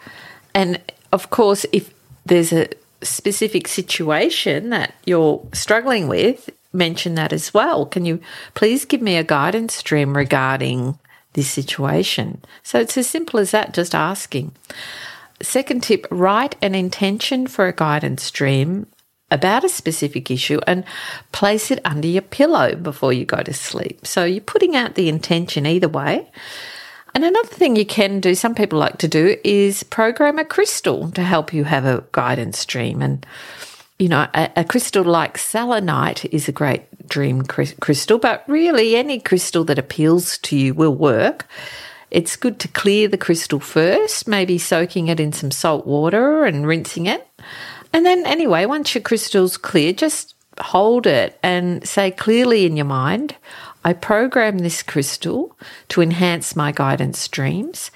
And 0.56 0.82
of 1.12 1.30
course, 1.30 1.68
if 1.72 1.94
there's 2.26 2.52
a 2.52 2.68
specific 3.04 3.68
situation 3.68 4.72
that 4.72 4.96
you're 5.06 5.46
struggling 5.54 6.08
with, 6.08 6.50
mention 6.74 7.14
that 7.14 7.32
as 7.32 7.54
well. 7.54 7.86
Can 7.86 8.06
you 8.06 8.22
please 8.56 8.86
give 8.86 9.04
me 9.04 9.18
a 9.18 9.24
guidance 9.24 9.84
dream 9.84 10.18
regarding 10.18 10.98
this 11.34 11.50
situation? 11.50 12.42
So 12.64 12.80
it's 12.80 12.98
as 12.98 13.08
simple 13.08 13.40
as 13.40 13.52
that, 13.52 13.76
just 13.76 13.94
asking. 13.94 14.52
Second 15.44 15.84
tip 15.84 16.08
write 16.10 16.56
an 16.60 16.74
intention 16.74 17.46
for 17.46 17.68
a 17.68 17.74
guidance 17.74 18.32
dream 18.32 18.88
about 19.32 19.64
a 19.64 19.70
specific 19.70 20.30
issue 20.30 20.60
and 20.68 20.84
place 21.32 21.72
it 21.72 21.80
under 21.86 22.08
your 22.08 22.22
pillow 22.22 22.76
before 22.76 23.14
you 23.14 23.26
go 23.26 23.42
to 23.42 23.54
sleep. 23.54 24.06
So 24.06 24.24
you're 24.24 24.42
putting 24.42 24.76
out 24.76 24.96
the 24.96 25.10
intention 25.10 25.66
either 25.66 25.90
way. 25.90 26.30
And 27.14 27.26
another 27.26 27.48
thing 27.48 27.76
you 27.76 27.86
can 27.86 28.20
do, 28.20 28.36
some 28.36 28.56
people 28.56 28.80
like 28.80 28.98
to 29.00 29.08
do, 29.08 29.38
is 29.44 29.84
program 29.84 30.40
a 30.40 30.46
crystal 30.46 31.12
to 31.12 31.24
help 31.24 31.54
you 31.54 31.64
have 31.66 31.86
a 31.86 32.04
guidance 32.12 32.66
dream. 32.66 33.02
And 33.02 33.26
you 34.00 34.10
know, 34.10 34.28
a, 34.34 34.50
a, 34.56 34.64
crystal 34.64 35.04
like 35.04 35.38
selenite 35.38 36.26
is 36.34 36.48
a 36.48 36.52
great 36.52 37.08
dream 37.08 37.44
crystal, 37.44 38.18
but 38.18 38.44
really 38.48 38.96
any 38.96 39.20
crystal 39.20 39.64
that 39.66 39.78
appeals 39.78 40.40
to 40.40 40.58
you 40.58 40.74
will 40.74 40.96
work. 40.96 41.48
It's 42.10 42.36
good 42.36 42.60
to 42.62 42.68
clear 42.68 43.08
the 43.08 43.18
crystal 43.18 43.60
first, 43.60 44.28
maybe 44.28 44.58
soaking 44.58 45.08
it 45.08 45.20
in 45.20 45.32
some 45.32 45.52
salt 45.52 45.86
water 45.86 46.46
and 46.46 46.66
rinsing 46.66 47.06
it. 47.06 47.28
And 47.94 48.06
then, 48.06 48.26
anyway, 48.26 48.66
once 48.66 48.96
your 48.96 49.02
crystal's 49.02 49.58
clear, 49.58 49.94
just 49.94 50.34
hold 50.60 51.08
it 51.08 51.38
and 51.44 51.88
say 51.88 52.12
clearly 52.12 52.66
in 52.66 52.78
your 52.78 52.86
mind, 52.86 53.36
I 53.84 53.94
program 53.94 54.60
this 54.60 54.84
crystal 54.84 55.56
to 55.90 56.02
enhance 56.02 56.56
my 56.56 56.72
guidance 56.72 57.28
dreams. 57.28 57.92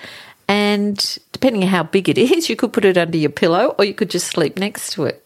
And 0.47 1.17
depending 1.31 1.63
on 1.63 1.69
how 1.69 1.83
big 1.83 2.09
it 2.09 2.17
is, 2.17 2.49
you 2.49 2.55
could 2.55 2.73
put 2.73 2.85
it 2.85 2.97
under 2.97 3.17
your 3.17 3.29
pillow 3.29 3.75
or 3.77 3.85
you 3.85 3.93
could 3.93 4.09
just 4.09 4.27
sleep 4.27 4.57
next 4.57 4.93
to 4.93 5.05
it. 5.05 5.21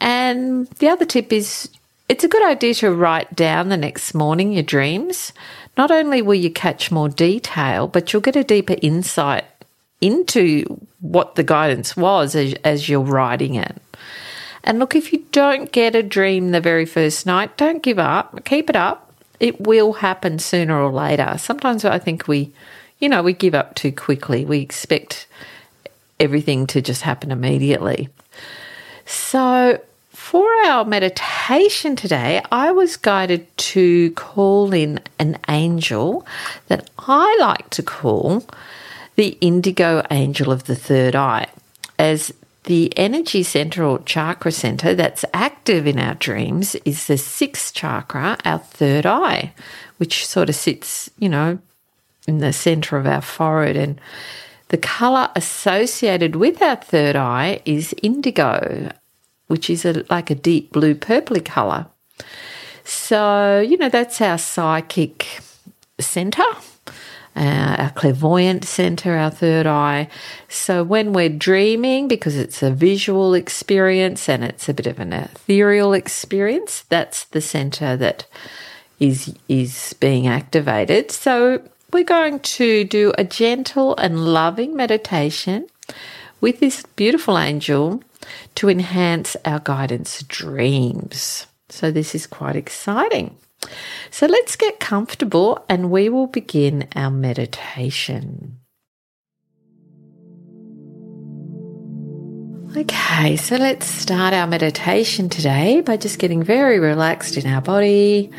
And 0.00 0.68
the 0.78 0.88
other 0.88 1.04
tip 1.04 1.32
is 1.32 1.70
it's 2.08 2.24
a 2.24 2.28
good 2.28 2.44
idea 2.44 2.74
to 2.74 2.92
write 2.92 3.34
down 3.34 3.68
the 3.68 3.76
next 3.76 4.14
morning 4.14 4.52
your 4.52 4.62
dreams. 4.62 5.32
Not 5.76 5.90
only 5.90 6.22
will 6.22 6.34
you 6.34 6.50
catch 6.50 6.90
more 6.90 7.08
detail, 7.08 7.88
but 7.88 8.12
you'll 8.12 8.22
get 8.22 8.36
a 8.36 8.44
deeper 8.44 8.76
insight 8.82 9.44
into 10.00 10.80
what 11.00 11.34
the 11.34 11.42
guidance 11.42 11.96
was 11.96 12.34
as, 12.34 12.54
as 12.64 12.88
you're 12.88 13.00
writing 13.00 13.54
it. 13.54 13.80
And 14.66 14.80
look, 14.80 14.96
if 14.96 15.12
you 15.12 15.24
don't 15.30 15.70
get 15.70 15.94
a 15.94 16.02
dream 16.02 16.50
the 16.50 16.60
very 16.60 16.84
first 16.84 17.24
night, 17.24 17.56
don't 17.56 17.82
give 17.82 18.00
up. 18.00 18.44
Keep 18.44 18.68
it 18.68 18.76
up. 18.76 19.12
It 19.38 19.60
will 19.60 19.92
happen 19.94 20.40
sooner 20.40 20.80
or 20.80 20.90
later. 20.90 21.36
Sometimes 21.38 21.84
I 21.84 22.00
think 22.00 22.26
we, 22.26 22.52
you 22.98 23.08
know, 23.08 23.22
we 23.22 23.32
give 23.32 23.54
up 23.54 23.76
too 23.76 23.92
quickly. 23.92 24.44
We 24.44 24.58
expect 24.58 25.28
everything 26.18 26.66
to 26.68 26.82
just 26.82 27.02
happen 27.02 27.30
immediately. 27.30 28.08
So, 29.04 29.80
for 30.10 30.48
our 30.64 30.84
meditation 30.84 31.94
today, 31.94 32.42
I 32.50 32.72
was 32.72 32.96
guided 32.96 33.56
to 33.58 34.10
call 34.12 34.72
in 34.72 34.98
an 35.20 35.38
angel 35.48 36.26
that 36.66 36.90
I 36.98 37.36
like 37.38 37.70
to 37.70 37.82
call 37.84 38.44
the 39.14 39.38
indigo 39.40 40.02
angel 40.10 40.50
of 40.50 40.64
the 40.64 40.74
third 40.74 41.14
eye, 41.14 41.46
as 41.98 42.32
the 42.66 42.92
energy 42.96 43.42
center 43.42 43.84
or 43.84 44.00
chakra 44.00 44.52
center 44.52 44.94
that's 44.94 45.24
active 45.32 45.86
in 45.86 45.98
our 45.98 46.14
dreams 46.14 46.74
is 46.84 47.06
the 47.06 47.16
sixth 47.16 47.74
chakra, 47.74 48.36
our 48.44 48.58
third 48.58 49.06
eye, 49.06 49.52
which 49.98 50.26
sort 50.26 50.48
of 50.48 50.54
sits, 50.56 51.08
you 51.18 51.28
know, 51.28 51.58
in 52.26 52.38
the 52.38 52.52
center 52.52 52.96
of 52.96 53.06
our 53.06 53.22
forehead. 53.22 53.76
And 53.76 54.00
the 54.68 54.78
color 54.78 55.30
associated 55.36 56.34
with 56.34 56.60
our 56.60 56.76
third 56.76 57.14
eye 57.14 57.60
is 57.64 57.94
indigo, 58.02 58.90
which 59.46 59.70
is 59.70 59.84
a, 59.84 60.04
like 60.10 60.30
a 60.30 60.34
deep 60.34 60.72
blue 60.72 60.96
purpley 60.96 61.44
color. 61.44 61.86
So, 62.82 63.60
you 63.60 63.76
know, 63.76 63.88
that's 63.88 64.20
our 64.20 64.38
psychic 64.38 65.40
center, 66.00 66.44
uh, 67.36 67.76
our 67.78 67.90
clairvoyant 67.90 68.64
center, 68.64 69.16
our 69.16 69.30
third 69.30 69.66
eye. 69.66 70.08
So, 70.48 70.82
when 70.82 71.12
we're 71.12 71.28
dreaming, 71.28 72.08
because 72.08 72.36
it's 72.36 72.62
a 72.62 72.70
visual 72.70 73.34
experience 73.34 74.28
and 74.28 74.42
it's 74.42 74.68
a 74.68 74.74
bit 74.74 74.86
of 74.86 74.98
an 74.98 75.12
ethereal 75.12 75.92
experience, 75.92 76.84
that's 76.88 77.24
the 77.24 77.40
center 77.40 77.96
that 77.96 78.26
is 78.98 79.34
is 79.48 79.94
being 80.00 80.26
activated. 80.26 81.10
So, 81.10 81.62
we're 81.92 82.04
going 82.04 82.40
to 82.40 82.84
do 82.84 83.12
a 83.18 83.24
gentle 83.24 83.94
and 83.96 84.32
loving 84.32 84.74
meditation 84.74 85.66
with 86.40 86.60
this 86.60 86.82
beautiful 86.96 87.38
angel 87.38 88.02
to 88.56 88.68
enhance 88.68 89.36
our 89.44 89.60
guidance 89.60 90.22
dreams. 90.22 91.46
So, 91.68 91.90
this 91.90 92.14
is 92.14 92.26
quite 92.26 92.56
exciting. 92.56 93.36
So, 94.10 94.26
let's 94.26 94.56
get 94.56 94.80
comfortable 94.80 95.64
and 95.68 95.90
we 95.90 96.08
will 96.08 96.26
begin 96.26 96.88
our 96.94 97.10
meditation. 97.10 98.60
Okay, 102.76 103.36
so 103.36 103.56
let's 103.56 103.86
start 103.86 104.34
our 104.34 104.46
meditation 104.46 105.30
today 105.30 105.80
by 105.80 105.96
just 105.96 106.18
getting 106.18 106.42
very 106.42 106.78
relaxed 106.78 107.38
in 107.38 107.46
our 107.46 107.62
body, 107.62 108.30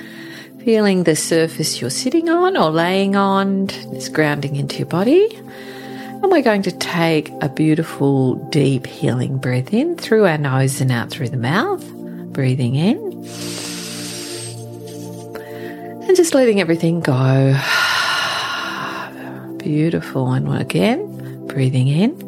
feeling 0.63 1.05
the 1.05 1.15
surface 1.15 1.81
you're 1.81 1.89
sitting 1.89 2.29
on 2.29 2.55
or 2.55 2.69
laying 2.69 3.15
on, 3.15 3.65
just 3.65 4.13
grounding 4.13 4.55
into 4.55 4.77
your 4.77 4.85
body. 4.85 5.27
And 5.35 6.31
we're 6.31 6.43
going 6.43 6.61
to 6.63 6.71
take 6.71 7.31
a 7.41 7.49
beautiful, 7.49 8.35
deep, 8.49 8.85
healing 8.85 9.39
breath 9.39 9.73
in 9.73 9.95
through 9.97 10.27
our 10.27 10.37
nose 10.37 10.81
and 10.81 10.91
out 10.91 11.09
through 11.09 11.29
the 11.29 11.37
mouth. 11.37 11.83
Breathing 12.31 12.75
in. 12.75 13.66
Just 16.17 16.33
letting 16.33 16.59
everything 16.59 16.99
go. 16.99 17.13
Beautiful. 19.59 20.31
And 20.31 20.59
again, 20.59 21.45
breathing 21.45 21.89
in. 21.89 22.19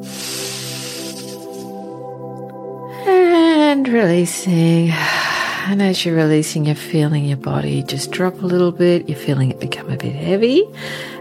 And 3.08 3.90
releasing. 3.90 4.92
And 4.92 5.82
as 5.82 6.06
you're 6.06 6.16
releasing, 6.16 6.68
you're 6.68 6.76
feeling 6.76 7.26
your 7.26 7.38
body 7.38 7.82
just 7.82 8.12
drop 8.12 8.40
a 8.44 8.46
little 8.46 8.72
bit. 8.72 9.10
You're 9.10 9.18
feeling 9.18 9.50
it 9.50 9.60
become 9.60 9.90
a 9.90 9.98
bit 9.98 10.14
heavy. 10.14 10.64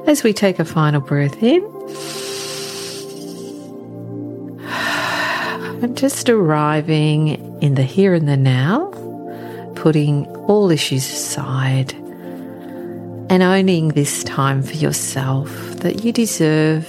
As 0.06 0.22
we 0.22 0.34
take 0.34 0.58
a 0.58 0.66
final 0.66 1.00
breath 1.00 1.42
in. 1.42 1.62
and 5.82 5.96
just 5.96 6.28
arriving 6.28 7.62
in 7.62 7.76
the 7.76 7.82
here 7.82 8.12
and 8.12 8.28
the 8.28 8.36
now, 8.36 8.90
putting 9.74 10.26
all 10.48 10.70
issues 10.70 11.10
aside 11.10 11.94
and 13.30 13.42
owning 13.42 13.88
this 13.88 14.24
time 14.24 14.62
for 14.62 14.74
yourself 14.74 15.50
that 15.80 16.04
you 16.04 16.12
deserve 16.12 16.86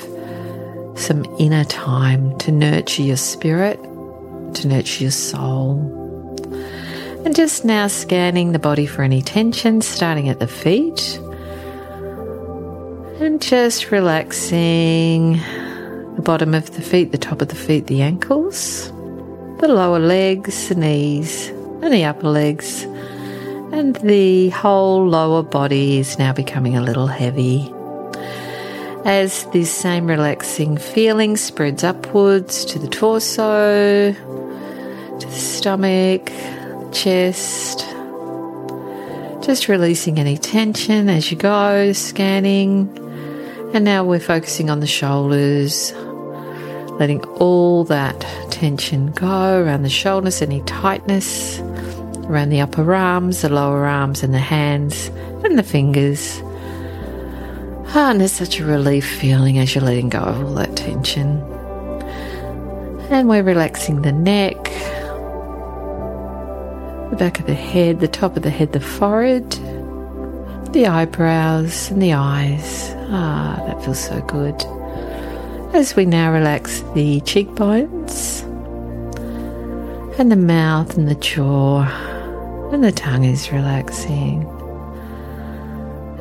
some 0.95 1.25
inner 1.39 1.63
time 1.65 2.37
to 2.39 2.51
nurture 2.51 3.01
your 3.01 3.17
spirit, 3.17 3.79
to 4.53 4.67
nurture 4.67 5.03
your 5.03 5.11
soul. 5.11 5.95
And 7.25 7.35
just 7.35 7.65
now 7.65 7.87
scanning 7.87 8.53
the 8.53 8.59
body 8.59 8.85
for 8.85 9.03
any 9.03 9.21
tension, 9.21 9.81
starting 9.81 10.29
at 10.29 10.39
the 10.39 10.47
feet. 10.47 11.19
And 13.19 13.41
just 13.41 13.91
relaxing 13.91 15.33
the 16.15 16.21
bottom 16.23 16.53
of 16.53 16.73
the 16.75 16.81
feet, 16.81 17.11
the 17.11 17.17
top 17.17 17.41
of 17.41 17.49
the 17.49 17.55
feet, 17.55 17.87
the 17.87 18.01
ankles, 18.01 18.87
the 19.59 19.67
lower 19.67 19.99
legs, 19.99 20.69
the 20.69 20.75
knees, 20.75 21.49
and 21.81 21.93
the 21.93 22.05
upper 22.05 22.29
legs. 22.29 22.85
And 23.71 23.95
the 23.97 24.49
whole 24.49 25.07
lower 25.07 25.43
body 25.43 25.99
is 25.99 26.17
now 26.17 26.33
becoming 26.33 26.75
a 26.75 26.81
little 26.81 27.07
heavy. 27.07 27.71
As 29.05 29.45
this 29.53 29.71
same 29.71 30.07
relaxing 30.07 30.77
feeling 30.77 31.37
spreads 31.37 31.83
upwards 31.83 32.65
to 32.65 32.79
the 32.79 32.87
torso, 32.87 34.11
to 34.11 35.25
the 35.25 35.31
stomach, 35.31 36.31
chest, 36.91 37.85
just 39.45 39.67
releasing 39.67 40.19
any 40.19 40.37
tension 40.37 41.07
as 41.07 41.31
you 41.31 41.37
go, 41.37 41.93
scanning. 41.93 42.89
And 43.73 43.85
now 43.85 44.03
we're 44.03 44.19
focusing 44.19 44.69
on 44.69 44.79
the 44.79 44.87
shoulders, 44.87 45.93
letting 46.99 47.23
all 47.35 47.83
that 47.85 48.19
tension 48.51 49.11
go 49.11 49.61
around 49.61 49.83
the 49.83 49.89
shoulders, 49.89 50.41
any 50.41 50.61
tightness 50.63 51.61
around 52.29 52.49
the 52.49 52.61
upper 52.61 52.93
arms, 52.93 53.41
the 53.41 53.49
lower 53.49 53.85
arms, 53.85 54.21
and 54.23 54.33
the 54.33 54.39
hands 54.39 55.07
and 55.43 55.57
the 55.57 55.63
fingers. 55.63 56.41
Ah, 57.95 58.11
and 58.11 58.19
there's 58.19 58.31
such 58.31 58.59
a 58.59 58.65
relief 58.65 59.05
feeling 59.19 59.57
as 59.57 59.73
you're 59.73 59.83
letting 59.83 60.09
go 60.09 60.19
of 60.19 60.43
all 60.43 60.53
that 60.53 60.75
tension. 60.75 61.41
And 63.09 63.27
we're 63.27 63.41
relaxing 63.41 64.03
the 64.03 64.11
neck, 64.11 64.63
the 67.09 67.15
back 67.17 67.39
of 67.39 67.47
the 67.47 67.55
head, 67.55 67.99
the 67.99 68.07
top 68.07 68.37
of 68.37 68.43
the 68.43 68.51
head, 68.51 68.73
the 68.73 68.79
forehead, 68.79 69.49
the 70.71 70.85
eyebrows, 70.85 71.89
and 71.89 71.99
the 71.99 72.13
eyes. 72.13 72.93
Ah, 73.09 73.59
that 73.65 73.83
feels 73.83 73.99
so 73.99 74.21
good. 74.21 74.63
As 75.73 75.95
we 75.95 76.05
now 76.05 76.31
relax 76.31 76.83
the 76.93 77.21
cheekbones 77.21 78.41
and 80.19 80.31
the 80.31 80.35
mouth 80.35 80.95
and 80.95 81.07
the 81.07 81.15
jaw, 81.15 81.87
and 82.71 82.83
the 82.83 82.91
tongue 82.91 83.23
is 83.23 83.51
relaxing, 83.51 84.43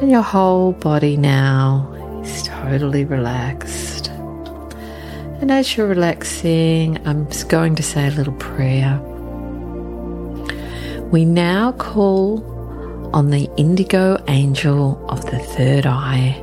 and 0.00 0.10
your 0.10 0.22
whole 0.22 0.72
body 0.72 1.16
now 1.16 1.92
is 2.24 2.42
totally 2.44 3.04
relaxed. 3.04 4.08
And 5.40 5.50
as 5.50 5.76
you're 5.76 5.86
relaxing, 5.86 7.06
I'm 7.06 7.28
going 7.48 7.74
to 7.74 7.82
say 7.82 8.08
a 8.08 8.10
little 8.10 8.32
prayer. 8.34 8.98
We 11.12 11.24
now 11.24 11.72
call 11.72 12.42
on 13.14 13.30
the 13.30 13.48
indigo 13.56 14.22
angel 14.26 15.04
of 15.10 15.24
the 15.30 15.38
third 15.38 15.86
eye 15.86 16.36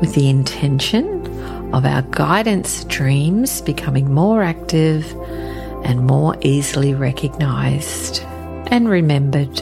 with 0.00 0.14
the 0.14 0.28
intention 0.28 1.26
of 1.74 1.84
our 1.84 2.02
guidance 2.02 2.84
dreams 2.84 3.62
becoming 3.62 4.12
more 4.12 4.42
active 4.42 5.10
and 5.84 6.06
more 6.06 6.36
easily 6.42 6.94
recognized 6.94 8.22
and 8.68 8.88
remembered 8.88 9.56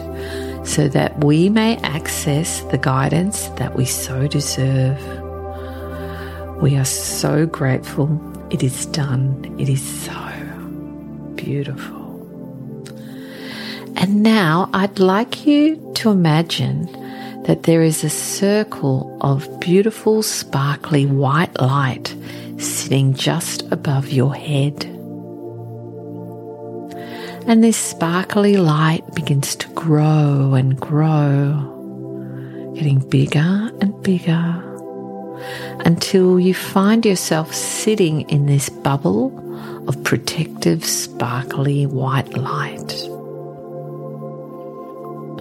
so 0.67 0.89
that 0.89 1.23
we 1.25 1.49
may 1.49 1.77
access 1.79 2.61
the 2.71 2.79
guidance 2.79 3.49
that 3.51 3.77
we 3.77 3.85
so 3.85 4.27
deserve. 4.27 4.99
We 6.63 6.77
are 6.77 6.85
so 6.85 7.47
grateful 7.47 8.09
it 8.51 8.63
is 8.63 8.87
done. 8.87 9.57
It 9.59 9.69
is 9.69 9.83
so 9.83 10.15
beautiful. 11.35 12.05
And 13.97 14.23
now 14.23 14.71
I'd 14.73 14.99
like 14.99 15.47
you 15.47 15.93
to 15.97 16.11
imagine 16.11 16.87
that 17.45 17.65
there 17.65 17.83
is 17.83 18.05
a 18.05 18.11
circle 18.11 19.19
of 19.21 19.61
beautiful, 19.61 20.23
sparkly 20.23 21.07
white 21.07 21.61
light 21.61 22.15
sitting 22.59 23.15
just 23.15 23.63
above 23.73 24.11
your 24.11 24.35
head. 24.35 24.94
And 27.47 27.63
this 27.63 27.77
sparkly 27.77 28.57
light 28.57 29.15
begins 29.15 29.55
to 29.57 29.69
grow 29.75 30.55
and 30.55 30.81
grow, 30.81 32.73
getting 32.75 32.99
bigger 33.09 33.71
and 33.81 34.03
bigger 34.03 34.63
until 35.81 36.41
you 36.41 36.55
find 36.55 37.05
yourself 37.05 37.55
sitting 37.55 38.23
in 38.31 38.47
this 38.47 38.69
bubble 38.69 39.33
of 39.89 40.03
protective, 40.05 40.85
sparkly 40.85 41.87
white 41.87 42.35
light 42.35 43.09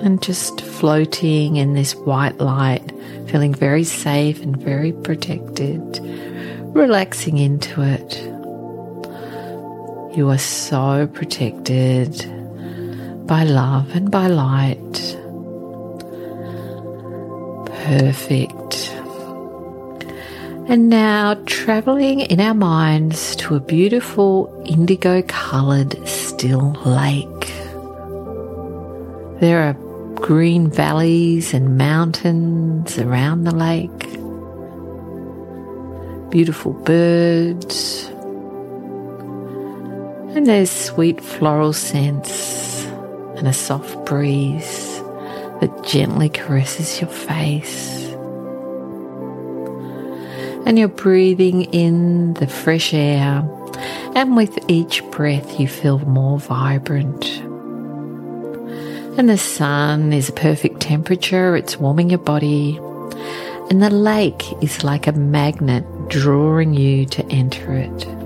and 0.04 0.22
just 0.22 0.60
floating 0.60 1.56
in 1.56 1.74
this 1.74 1.96
white 1.96 2.38
light, 2.40 2.92
feeling 3.28 3.54
very 3.54 3.86
safe 3.86 4.42
and 4.44 4.58
very 4.58 4.92
protected, 4.92 6.00
relaxing 6.76 7.38
into 7.38 7.82
it. 7.82 8.33
You 10.16 10.30
are 10.30 10.38
so 10.38 11.08
protected 11.08 12.12
by 13.26 13.46
love 13.46 13.96
and 13.96 14.12
by 14.12 14.28
light. 14.28 15.18
Perfect. 17.86 18.92
And 20.70 20.88
now 20.88 21.34
traveling 21.48 22.20
in 22.20 22.40
our 22.40 22.54
minds 22.54 23.36
to 23.38 23.56
a 23.56 23.60
beautiful 23.60 24.54
indigo 24.68 25.24
coloured 25.24 26.08
still 26.08 26.74
lake. 26.86 27.48
There 29.42 29.64
are 29.64 29.74
green 30.14 30.70
valleys 30.70 31.56
and 31.56 31.76
mountains 31.76 33.00
around 33.00 33.46
the 33.46 33.56
lake, 33.56 34.04
beautiful 36.30 36.74
birds, 36.74 38.13
and 40.36 40.48
there's 40.48 40.72
sweet 40.72 41.22
floral 41.22 41.74
scents 41.74 42.86
and 43.38 43.48
a 43.48 43.54
soft 43.54 44.06
breeze 44.06 45.02
that 45.62 45.84
gently 45.86 46.30
caresses 46.30 47.00
your 47.00 47.10
face 47.10 48.04
and 50.66 50.80
you're 50.80 50.88
breathing 50.88 51.64
in 51.66 52.34
the 52.36 52.48
fresh 52.48 52.94
air. 52.94 53.48
And 54.16 54.36
with 54.36 54.58
each 54.68 55.04
breath, 55.12 55.60
you 55.60 55.68
feel 55.68 56.00
more 56.00 56.40
vibrant. 56.40 57.26
And 59.18 59.30
the 59.30 59.38
sun 59.38 60.14
is 60.14 60.30
a 60.30 60.34
perfect 60.34 60.80
temperature, 60.80 61.56
it's 61.56 61.78
warming 61.78 62.10
your 62.10 62.20
body. 62.20 62.80
And 63.70 63.82
the 63.82 63.90
lake 63.90 64.44
is 64.62 64.84
like 64.84 65.08
a 65.08 65.12
magnet 65.12 65.86
drawing 66.10 66.74
you 66.74 67.06
to 67.08 67.26
enter 67.28 67.74
it. 67.74 68.23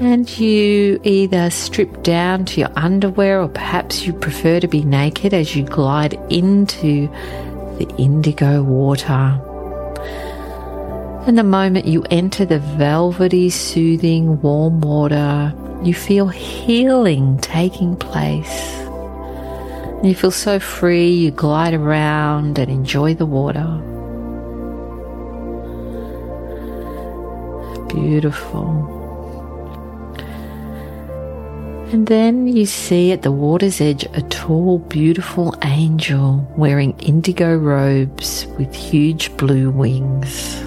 And 0.00 0.28
you 0.38 1.00
either 1.04 1.50
strip 1.50 2.02
down 2.02 2.44
to 2.46 2.60
your 2.60 2.70
underwear, 2.76 3.40
or 3.40 3.48
perhaps 3.48 4.04
you 4.04 4.12
prefer 4.12 4.60
to 4.60 4.68
be 4.68 4.82
naked 4.82 5.32
as 5.32 5.54
you 5.54 5.64
glide 5.64 6.14
into 6.30 7.08
the 7.78 7.88
indigo 7.96 8.62
water. 8.62 9.40
And 11.26 11.38
the 11.38 11.44
moment 11.44 11.86
you 11.86 12.04
enter 12.10 12.44
the 12.44 12.58
velvety, 12.58 13.50
soothing, 13.50 14.42
warm 14.42 14.80
water, 14.80 15.54
you 15.82 15.94
feel 15.94 16.28
healing 16.28 17.38
taking 17.38 17.96
place. 17.96 18.76
You 20.02 20.14
feel 20.14 20.30
so 20.30 20.58
free, 20.58 21.08
you 21.08 21.30
glide 21.30 21.72
around 21.72 22.58
and 22.58 22.70
enjoy 22.70 23.14
the 23.14 23.26
water. 23.26 23.80
Beautiful. 27.88 29.03
And 31.92 32.06
then 32.08 32.48
you 32.48 32.66
see 32.66 33.12
at 33.12 33.22
the 33.22 33.30
water's 33.30 33.80
edge 33.80 34.04
a 34.14 34.22
tall, 34.22 34.78
beautiful 34.78 35.54
angel 35.62 36.46
wearing 36.56 36.98
indigo 36.98 37.56
robes 37.56 38.46
with 38.58 38.74
huge 38.74 39.34
blue 39.36 39.70
wings. 39.70 40.60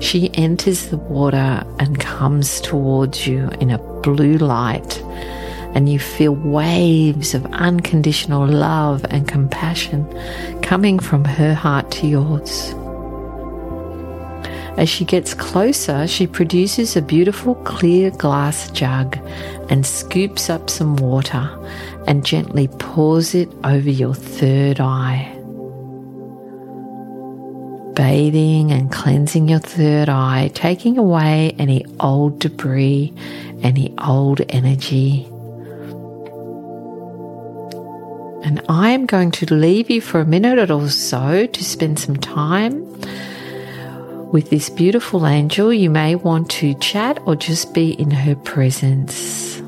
She 0.00 0.32
enters 0.34 0.86
the 0.86 0.96
water 0.96 1.62
and 1.78 2.00
comes 2.00 2.60
towards 2.60 3.26
you 3.26 3.48
in 3.60 3.70
a 3.70 3.78
blue 4.00 4.38
light, 4.38 5.00
and 5.74 5.88
you 5.88 5.98
feel 5.98 6.34
waves 6.34 7.34
of 7.34 7.44
unconditional 7.52 8.46
love 8.46 9.04
and 9.10 9.28
compassion 9.28 10.06
coming 10.62 10.98
from 10.98 11.24
her 11.24 11.52
heart 11.52 11.90
to 11.92 12.06
yours. 12.06 12.74
As 14.78 14.88
she 14.88 15.04
gets 15.04 15.34
closer, 15.34 16.06
she 16.06 16.26
produces 16.26 16.96
a 16.96 17.02
beautiful 17.02 17.54
clear 17.56 18.10
glass 18.10 18.70
jug 18.70 19.18
and 19.70 19.86
scoops 19.86 20.50
up 20.50 20.68
some 20.68 20.96
water 20.96 21.48
and 22.06 22.26
gently 22.26 22.68
pours 22.78 23.34
it 23.34 23.48
over 23.64 23.88
your 23.88 24.14
third 24.14 24.80
eye. 24.80 25.36
Bathing 27.94 28.72
and 28.72 28.90
cleansing 28.90 29.48
your 29.48 29.60
third 29.60 30.08
eye, 30.08 30.50
taking 30.54 30.98
away 30.98 31.54
any 31.58 31.86
old 32.00 32.40
debris, 32.40 33.14
any 33.62 33.94
old 33.98 34.40
energy. 34.48 35.26
And 38.42 38.62
I 38.68 38.90
am 38.90 39.06
going 39.06 39.30
to 39.32 39.54
leave 39.54 39.90
you 39.90 40.00
for 40.00 40.20
a 40.20 40.24
minute 40.24 40.70
or 40.70 40.88
so 40.88 41.46
to 41.46 41.64
spend 41.64 41.98
some 41.98 42.16
time 42.16 42.86
with 44.32 44.50
this 44.50 44.70
beautiful 44.70 45.26
angel, 45.26 45.72
you 45.72 45.90
may 45.90 46.14
want 46.14 46.50
to 46.50 46.74
chat 46.74 47.18
or 47.26 47.36
just 47.36 47.74
be 47.74 47.90
in 48.00 48.10
her 48.10 48.34
presence. 48.34 49.60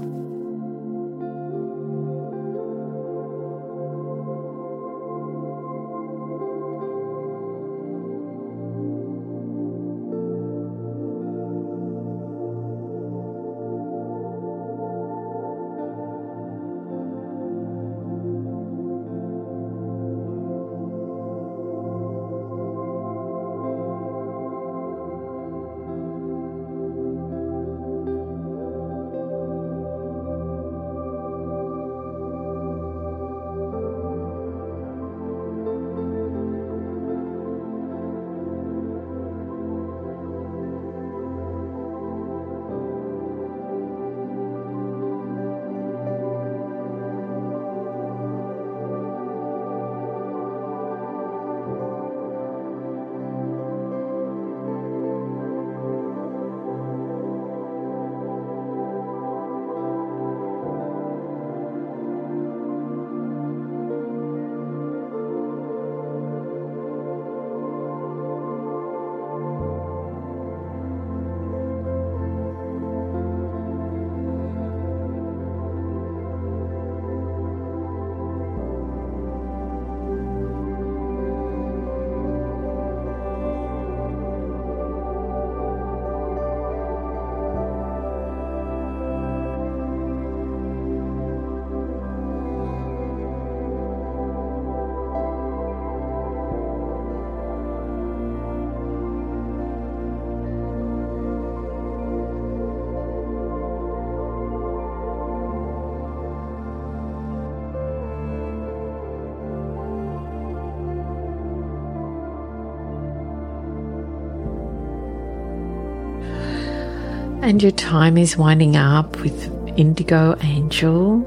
And 117.42 117.60
your 117.60 117.72
time 117.72 118.16
is 118.16 118.36
winding 118.36 118.76
up 118.76 119.16
with 119.16 119.50
Indigo 119.76 120.36
Angel. 120.42 121.18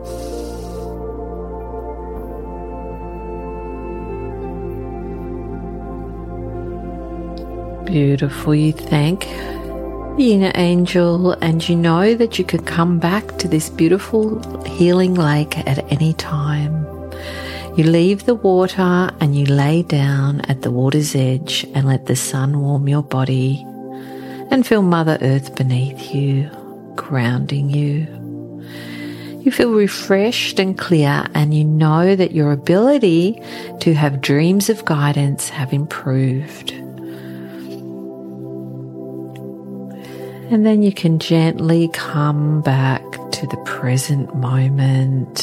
Beautiful. 7.84 8.56
You 8.56 8.72
thank 8.72 9.26
the 10.16 10.32
inner 10.32 10.54
angel, 10.56 11.34
and 11.34 11.68
you 11.68 11.76
know 11.76 12.16
that 12.16 12.40
you 12.40 12.46
could 12.46 12.66
come 12.66 12.98
back 12.98 13.38
to 13.40 13.50
this 13.50 13.70
beautiful 13.70 14.64
healing 14.64 15.16
lake 15.16 15.58
at 15.68 15.80
any 15.92 16.14
time. 16.14 16.86
You 17.76 17.84
leave 17.84 18.26
the 18.26 18.36
water 18.36 19.12
and 19.20 19.36
you 19.36 19.46
lay 19.46 19.84
down 19.84 20.40
at 20.48 20.62
the 20.62 20.72
water's 20.72 21.14
edge 21.14 21.68
and 21.76 21.86
let 21.86 22.06
the 22.06 22.16
sun 22.16 22.62
warm 22.62 22.88
your 22.88 23.04
body 23.04 23.66
and 24.52 24.66
feel 24.66 24.82
Mother 24.82 25.18
Earth 25.22 25.56
beneath 25.56 26.14
you, 26.14 26.50
grounding 26.96 27.70
you. 27.70 28.08
You 29.42 29.52
feel 29.52 29.74
refreshed 29.74 30.60
and 30.60 30.76
clear, 30.76 31.28
and 31.36 31.54
you 31.54 31.64
know 31.64 32.16
that 32.16 32.32
your 32.32 32.52
ability 32.52 33.40
to 33.82 33.94
have 33.94 34.22
dreams 34.22 34.70
of 34.70 34.86
guidance 34.86 35.50
have 35.50 35.72
improved. 35.72 36.72
And 40.52 40.66
then 40.66 40.82
you 40.82 40.92
can 40.92 41.20
gently 41.20 41.90
come 41.94 42.62
back 42.62 43.04
to 43.32 43.48
the 43.48 43.58
present 43.66 44.36
moment. 44.36 45.42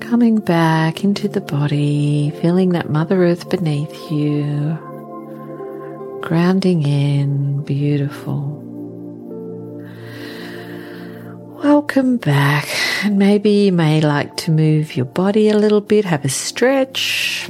Coming 0.00 0.38
back 0.38 1.04
into 1.04 1.28
the 1.28 1.40
body, 1.40 2.30
feeling 2.42 2.70
that 2.70 2.90
Mother 2.90 3.24
Earth 3.24 3.48
beneath 3.48 4.10
you. 4.10 4.78
Grounding 6.28 6.82
in, 6.82 7.62
beautiful. 7.62 8.36
Welcome 11.64 12.18
back. 12.18 12.68
And 13.02 13.18
maybe 13.18 13.48
you 13.48 13.72
may 13.72 14.02
like 14.02 14.36
to 14.44 14.50
move 14.50 14.94
your 14.94 15.06
body 15.06 15.48
a 15.48 15.56
little 15.56 15.80
bit, 15.80 16.04
have 16.04 16.26
a 16.26 16.28
stretch, 16.28 17.48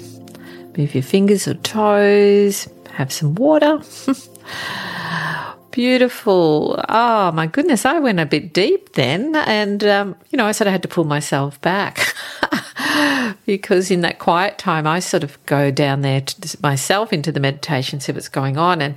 move 0.76 0.94
your 0.94 1.02
fingers 1.02 1.48
or 1.48 1.54
toes, 1.54 2.68
have 2.92 3.12
some 3.12 3.34
water. 3.34 3.82
Beautiful. 5.72 6.80
Oh 6.88 7.32
my 7.32 7.48
goodness, 7.48 7.84
I 7.84 7.98
went 7.98 8.20
a 8.20 8.26
bit 8.26 8.52
deep 8.52 8.92
then. 8.92 9.34
And, 9.34 9.82
um, 9.82 10.14
you 10.30 10.36
know, 10.36 10.46
I 10.46 10.52
sort 10.52 10.68
of 10.68 10.72
had 10.72 10.82
to 10.82 10.88
pull 10.88 11.02
myself 11.02 11.60
back 11.60 12.14
because 13.46 13.90
in 13.90 14.00
that 14.02 14.18
quiet 14.18 14.58
time, 14.58 14.86
I 14.86 15.00
sort 15.00 15.24
of 15.24 15.44
go 15.46 15.70
down 15.70 16.02
there 16.02 16.20
to 16.20 16.58
myself 16.62 17.12
into 17.12 17.32
the 17.32 17.40
meditation, 17.40 18.00
see 18.00 18.12
what's 18.12 18.28
going 18.28 18.56
on. 18.56 18.80
And 18.80 18.96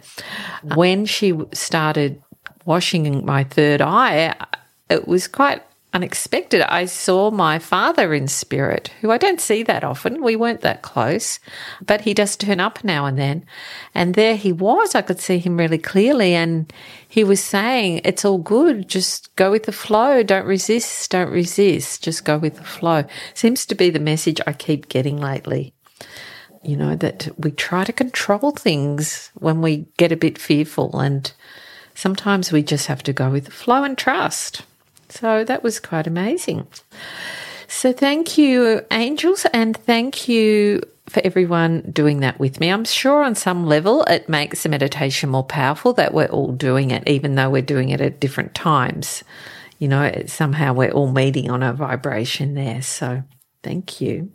when 0.76 1.06
she 1.06 1.34
started 1.54 2.22
washing 2.66 3.26
my 3.26 3.44
third 3.44 3.82
eye, 3.82 4.36
it 4.90 5.08
was 5.08 5.28
quite 5.28 5.64
unexpected. 5.94 6.62
I 6.62 6.86
saw 6.86 7.32
my 7.32 7.60
father 7.60 8.14
in 8.14 8.28
spirit, 8.28 8.90
who 9.02 9.12
I 9.12 9.18
don't 9.18 9.42
see 9.42 9.62
that 9.64 9.84
often. 9.84 10.24
We 10.24 10.36
weren't 10.36 10.62
that 10.62 10.82
close, 10.82 11.40
but 11.86 12.02
he 12.02 12.14
does 12.14 12.36
turn 12.36 12.60
up 12.60 12.84
now 12.84 13.06
and 13.06 13.18
then. 13.18 13.46
And 13.94 14.16
there 14.16 14.36
he 14.36 14.54
was. 14.54 14.96
I 14.96 15.02
could 15.02 15.20
see 15.20 15.38
him 15.38 15.58
really 15.58 15.78
clearly. 15.78 16.34
And 16.34 16.72
he 17.08 17.24
was 17.24 17.44
saying, 17.44 18.02
It's 18.06 18.24
all 18.24 18.38
good. 18.38 18.88
Just 18.88 19.36
go 19.36 19.52
with 19.52 19.64
the 19.64 19.72
flow. 19.72 20.24
Don't 20.24 20.46
resist. 20.46 21.12
Don't 21.12 21.32
resist. 21.32 22.04
Just 22.04 22.24
go 22.24 22.38
with 22.38 22.56
the 22.56 22.64
flow. 22.64 23.04
Seems 23.34 23.66
to 23.66 23.76
be 23.76 23.90
the 23.90 24.00
message 24.00 24.40
I 24.48 24.54
keep 24.54 24.88
getting 24.88 25.18
lately. 25.18 25.74
You 26.64 26.78
know, 26.78 26.96
that 26.96 27.28
we 27.38 27.52
try 27.52 27.84
to 27.84 27.92
control 27.92 28.52
things 28.52 29.32
when 29.34 29.62
we 29.62 29.88
get 29.98 30.12
a 30.12 30.18
bit 30.18 30.38
fearful. 30.38 31.00
And 31.00 31.32
sometimes 31.96 32.52
we 32.52 32.64
just 32.64 32.88
have 32.88 33.04
to 33.04 33.14
go 33.14 33.30
with 33.30 33.46
the 33.46 33.52
flow 33.52 33.84
and 33.84 33.98
trust. 33.98 34.62
So 35.12 35.44
that 35.44 35.62
was 35.64 35.80
quite 35.80 36.08
amazing. 36.08 36.68
So 37.68 37.94
thank 37.94 38.38
you, 38.38 38.82
angels, 38.92 39.46
and 39.54 39.78
thank 39.78 40.28
you 40.28 40.82
for 41.08 41.22
everyone 41.26 41.82
doing 41.92 42.22
that 42.22 42.40
with 42.40 42.60
me. 42.60 42.70
I'm 42.70 42.86
sure 42.86 43.24
on 43.24 43.36
some 43.36 43.66
level 43.66 44.04
it 44.04 44.30
makes 44.30 44.64
the 44.64 44.70
meditation 44.70 45.30
more 45.30 45.44
powerful 45.44 45.94
that 45.94 46.14
we're 46.14 46.28
all 46.28 46.52
doing 46.52 46.92
it, 46.92 47.08
even 47.08 47.36
though 47.36 47.50
we're 47.50 47.62
doing 47.62 47.90
it 47.90 48.02
at 48.02 48.20
different 48.20 48.56
times. 48.56 49.24
You 49.80 49.88
know, 49.88 50.24
somehow 50.28 50.74
we're 50.74 50.92
all 50.92 51.12
meeting 51.12 51.50
on 51.50 51.64
a 51.64 51.74
vibration 51.74 52.54
there. 52.54 52.82
So 52.82 53.24
thank 53.64 54.00
you. 54.00 54.32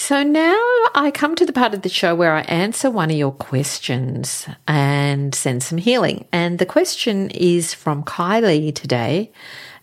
So 0.00 0.22
now 0.22 0.56
I 0.94 1.10
come 1.12 1.34
to 1.34 1.44
the 1.44 1.52
part 1.52 1.74
of 1.74 1.82
the 1.82 1.88
show 1.88 2.14
where 2.14 2.32
I 2.32 2.42
answer 2.42 2.88
one 2.88 3.10
of 3.10 3.16
your 3.16 3.32
questions 3.32 4.46
and 4.68 5.34
send 5.34 5.64
some 5.64 5.76
healing. 5.76 6.24
And 6.30 6.60
the 6.60 6.64
question 6.64 7.30
is 7.30 7.74
from 7.74 8.04
Kylie 8.04 8.72
today. 8.72 9.32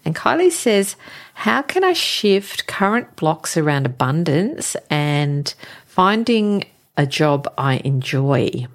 And 0.05 0.15
Kylie 0.15 0.53
says, 0.53 0.95
How 1.33 1.61
can 1.61 1.83
I 1.83 1.91
shift 1.91 2.65
current 2.65 3.17
blocks 3.17 3.57
around 3.57 3.85
abundance 3.85 4.77
and 4.89 5.53
finding 5.85 6.63
a 6.95 7.05
job 7.05 7.53
I 7.57 7.81
enjoy? 7.83 8.67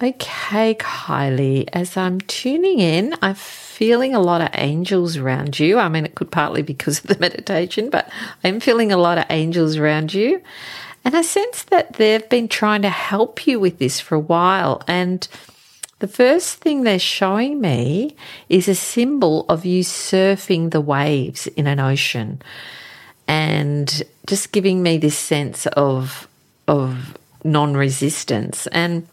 Okay, 0.00 0.76
Kylie, 0.76 1.68
as 1.72 1.96
I'm 1.96 2.20
tuning 2.20 2.78
in, 2.78 3.16
I'm 3.20 3.34
feeling 3.34 4.14
a 4.14 4.20
lot 4.20 4.40
of 4.40 4.50
angels 4.54 5.16
around 5.16 5.58
you. 5.58 5.76
I 5.76 5.88
mean, 5.88 6.06
it 6.06 6.14
could 6.14 6.30
partly 6.30 6.62
because 6.62 7.00
of 7.00 7.08
the 7.08 7.18
meditation, 7.20 7.90
but 7.90 8.08
I'm 8.44 8.60
feeling 8.60 8.92
a 8.92 8.96
lot 8.96 9.18
of 9.18 9.24
angels 9.28 9.76
around 9.76 10.14
you. 10.14 10.40
And 11.04 11.16
I 11.16 11.22
sense 11.22 11.64
that 11.64 11.94
they've 11.94 12.28
been 12.28 12.46
trying 12.46 12.82
to 12.82 12.88
help 12.90 13.44
you 13.44 13.58
with 13.58 13.80
this 13.80 13.98
for 13.98 14.14
a 14.14 14.20
while. 14.20 14.82
And 14.86 15.26
the 15.98 16.06
first 16.06 16.58
thing 16.58 16.84
they're 16.84 17.00
showing 17.00 17.60
me 17.60 18.14
is 18.48 18.68
a 18.68 18.76
symbol 18.76 19.46
of 19.48 19.64
you 19.64 19.82
surfing 19.82 20.70
the 20.70 20.80
waves 20.80 21.48
in 21.48 21.66
an 21.66 21.80
ocean 21.80 22.40
and 23.26 24.04
just 24.28 24.52
giving 24.52 24.80
me 24.80 24.96
this 24.96 25.18
sense 25.18 25.66
of, 25.66 26.28
of 26.68 27.18
non 27.42 27.76
resistance. 27.76 28.68
And 28.68 29.08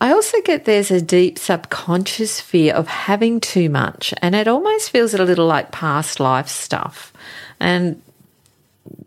I 0.00 0.12
also 0.12 0.40
get 0.42 0.66
there's 0.66 0.90
a 0.90 1.00
deep 1.00 1.38
subconscious 1.38 2.40
fear 2.40 2.74
of 2.74 2.86
having 2.86 3.40
too 3.40 3.70
much, 3.70 4.12
and 4.20 4.34
it 4.34 4.46
almost 4.46 4.90
feels 4.90 5.14
a 5.14 5.24
little 5.24 5.46
like 5.46 5.72
past 5.72 6.20
life 6.20 6.48
stuff. 6.48 7.12
And, 7.58 8.02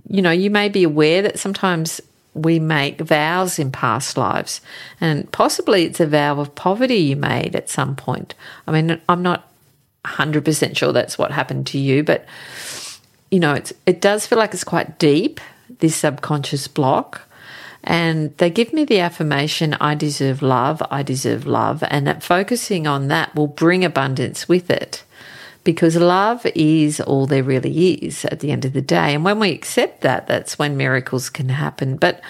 you 0.07 0.21
know, 0.21 0.31
you 0.31 0.49
may 0.49 0.67
be 0.67 0.83
aware 0.83 1.21
that 1.21 1.37
sometimes 1.37 2.01
we 2.33 2.59
make 2.59 3.01
vows 3.01 3.59
in 3.59 3.71
past 3.71 4.17
lives, 4.17 4.61
and 4.99 5.31
possibly 5.31 5.83
it's 5.83 5.99
a 5.99 6.07
vow 6.07 6.39
of 6.39 6.55
poverty 6.55 6.97
you 6.97 7.15
made 7.15 7.55
at 7.55 7.69
some 7.69 7.95
point. 7.95 8.33
I 8.65 8.71
mean, 8.71 8.99
I'm 9.07 9.21
not 9.21 9.47
100% 10.05 10.75
sure 10.75 10.91
that's 10.91 11.19
what 11.19 11.31
happened 11.31 11.67
to 11.67 11.77
you, 11.77 12.03
but, 12.03 12.25
you 13.29 13.39
know, 13.39 13.53
it's, 13.53 13.73
it 13.85 14.01
does 14.01 14.25
feel 14.25 14.39
like 14.39 14.53
it's 14.53 14.63
quite 14.63 14.97
deep, 14.97 15.39
this 15.79 15.95
subconscious 15.95 16.67
block. 16.67 17.28
And 17.83 18.35
they 18.37 18.49
give 18.49 18.73
me 18.73 18.85
the 18.85 18.99
affirmation, 18.99 19.75
I 19.79 19.95
deserve 19.95 20.41
love, 20.41 20.83
I 20.91 21.01
deserve 21.01 21.47
love. 21.47 21.83
And 21.89 22.05
that 22.07 22.23
focusing 22.23 22.87
on 22.87 23.07
that 23.07 23.33
will 23.35 23.47
bring 23.47 23.85
abundance 23.85 24.47
with 24.49 24.69
it 24.69 25.03
because 25.63 25.95
love 25.95 26.45
is 26.55 26.99
all 27.01 27.25
there 27.25 27.43
really 27.43 28.03
is 28.03 28.25
at 28.25 28.39
the 28.39 28.51
end 28.51 28.65
of 28.65 28.73
the 28.73 28.81
day. 28.81 29.13
And 29.13 29.23
when 29.23 29.39
we 29.39 29.51
accept 29.51 30.01
that, 30.01 30.27
that's 30.27 30.57
when 30.57 30.77
miracles 30.77 31.29
can 31.29 31.49
happen. 31.49 31.97
But 31.97 32.21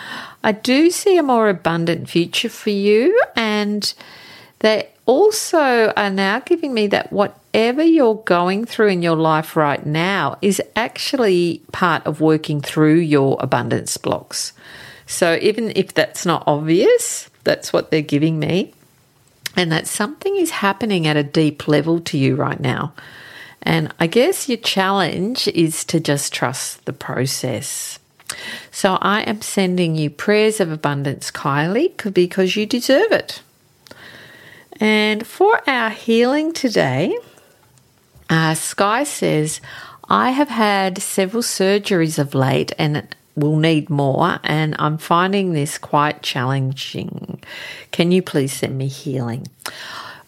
I 0.44 0.52
do 0.52 0.90
see 0.90 1.18
a 1.18 1.24
more 1.24 1.50
abundant 1.50 2.10
future 2.10 2.50
for 2.50 2.72
you. 2.72 3.22
And 3.36 3.94
they 4.60 4.90
also 5.06 5.94
are 5.96 6.10
now 6.10 6.40
giving 6.40 6.74
me 6.74 6.88
that 6.88 7.14
whatever 7.14 7.84
you're 7.84 8.22
going 8.26 8.66
through 8.66 8.90
in 8.90 9.02
your 9.02 9.16
life 9.16 9.56
right 9.56 9.86
now 9.86 10.38
is 10.42 10.62
actually 10.76 11.62
part 11.72 12.06
of 12.06 12.22
working 12.22 12.62
through 12.62 12.96
your 12.96 13.38
abundance 13.40 13.96
blocks. 13.98 14.54
So 15.10 15.40
even 15.42 15.74
if 15.76 15.96
that's 15.96 16.24
not 16.24 16.44
obvious, 16.46 17.32
that's 17.44 17.74
what 17.74 17.90
they're 17.90 18.04
giving 18.04 18.38
me. 18.40 18.76
And 19.56 19.72
that 19.72 19.88
something 19.88 20.36
is 20.36 20.52
happening 20.52 21.08
at 21.08 21.18
a 21.18 21.24
deep 21.24 21.68
level 21.68 22.00
to 22.02 22.18
you 22.18 22.36
right 22.36 22.60
now. 22.60 22.94
And 23.64 23.92
I 24.00 24.06
guess 24.06 24.48
your 24.48 24.60
challenge 24.60 25.48
is 25.48 25.84
to 25.86 26.00
just 26.00 26.32
trust 26.32 26.86
the 26.86 26.94
process. 26.94 27.98
So 28.70 29.00
I 29.02 29.22
am 29.22 29.42
sending 29.42 29.96
you 29.96 30.12
prayers 30.12 30.60
of 30.60 30.72
abundance, 30.72 31.32
Kylie, 31.32 32.14
because 32.14 32.56
you 32.56 32.68
deserve 32.68 33.12
it. 33.12 33.42
And 34.80 35.26
for 35.26 35.68
our 35.68 35.90
healing 35.90 36.54
today, 36.54 37.18
uh, 38.30 38.54
Sky 38.54 39.04
says, 39.04 39.60
I 40.08 40.30
have 40.32 40.50
had 40.50 41.02
several 41.02 41.42
surgeries 41.42 42.20
of 42.20 42.36
late 42.36 42.72
and 42.78 43.08
will 43.40 43.58
need 43.58 43.90
more, 43.90 44.40
and 44.44 44.76
I'm 44.80 44.98
finding 44.98 45.54
this 45.54 45.78
quite 45.78 46.22
challenging. 46.22 47.42
Can 47.92 48.12
you 48.12 48.22
please 48.22 48.54
send 48.54 48.78
me 48.78 48.88
healing? 48.88 49.48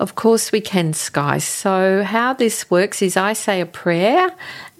Of 0.02 0.16
course, 0.16 0.52
we 0.52 0.62
can, 0.62 0.94
Sky. 0.94 1.38
So, 1.38 2.04
how 2.04 2.34
this 2.34 2.72
works 2.72 3.04
is 3.04 3.16
I 3.16 3.34
say 3.34 3.62
a 3.62 3.68
prayer, 3.68 4.32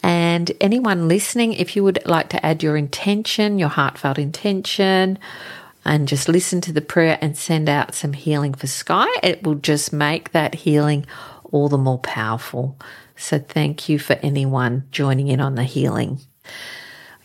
and 0.02 0.52
anyone 0.60 1.08
listening, 1.08 1.54
if 1.54 1.76
you 1.76 1.84
would 1.84 2.00
like 2.08 2.30
to 2.30 2.44
add 2.44 2.64
your 2.64 2.76
intention, 2.76 3.60
your 3.60 3.70
heartfelt 3.70 4.18
intention, 4.18 5.20
and 5.86 6.08
just 6.08 6.28
listen 6.28 6.60
to 6.62 6.74
the 6.74 6.82
prayer 6.82 7.20
and 7.22 7.38
send 7.38 7.70
out 7.70 7.94
some 7.94 8.14
healing 8.14 8.56
for 8.56 8.66
Sky, 8.66 9.08
it 9.22 9.44
will 9.44 9.56
just 9.56 9.94
make 9.94 10.32
that 10.32 10.56
healing 10.56 11.06
all 11.52 11.70
the 11.70 11.78
more 11.78 12.00
powerful. 12.00 12.76
So, 13.16 13.38
thank 13.38 13.88
you 13.88 14.00
for 14.00 14.14
anyone 14.24 14.88
joining 14.90 15.28
in 15.28 15.40
on 15.40 15.54
the 15.54 15.66
healing. 15.66 16.20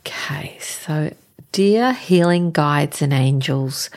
Okay, 0.07 0.57
so 0.61 1.13
dear 1.51 1.93
healing 1.93 2.53
guides 2.53 3.03
and 3.03 3.13
angels, 3.13 3.91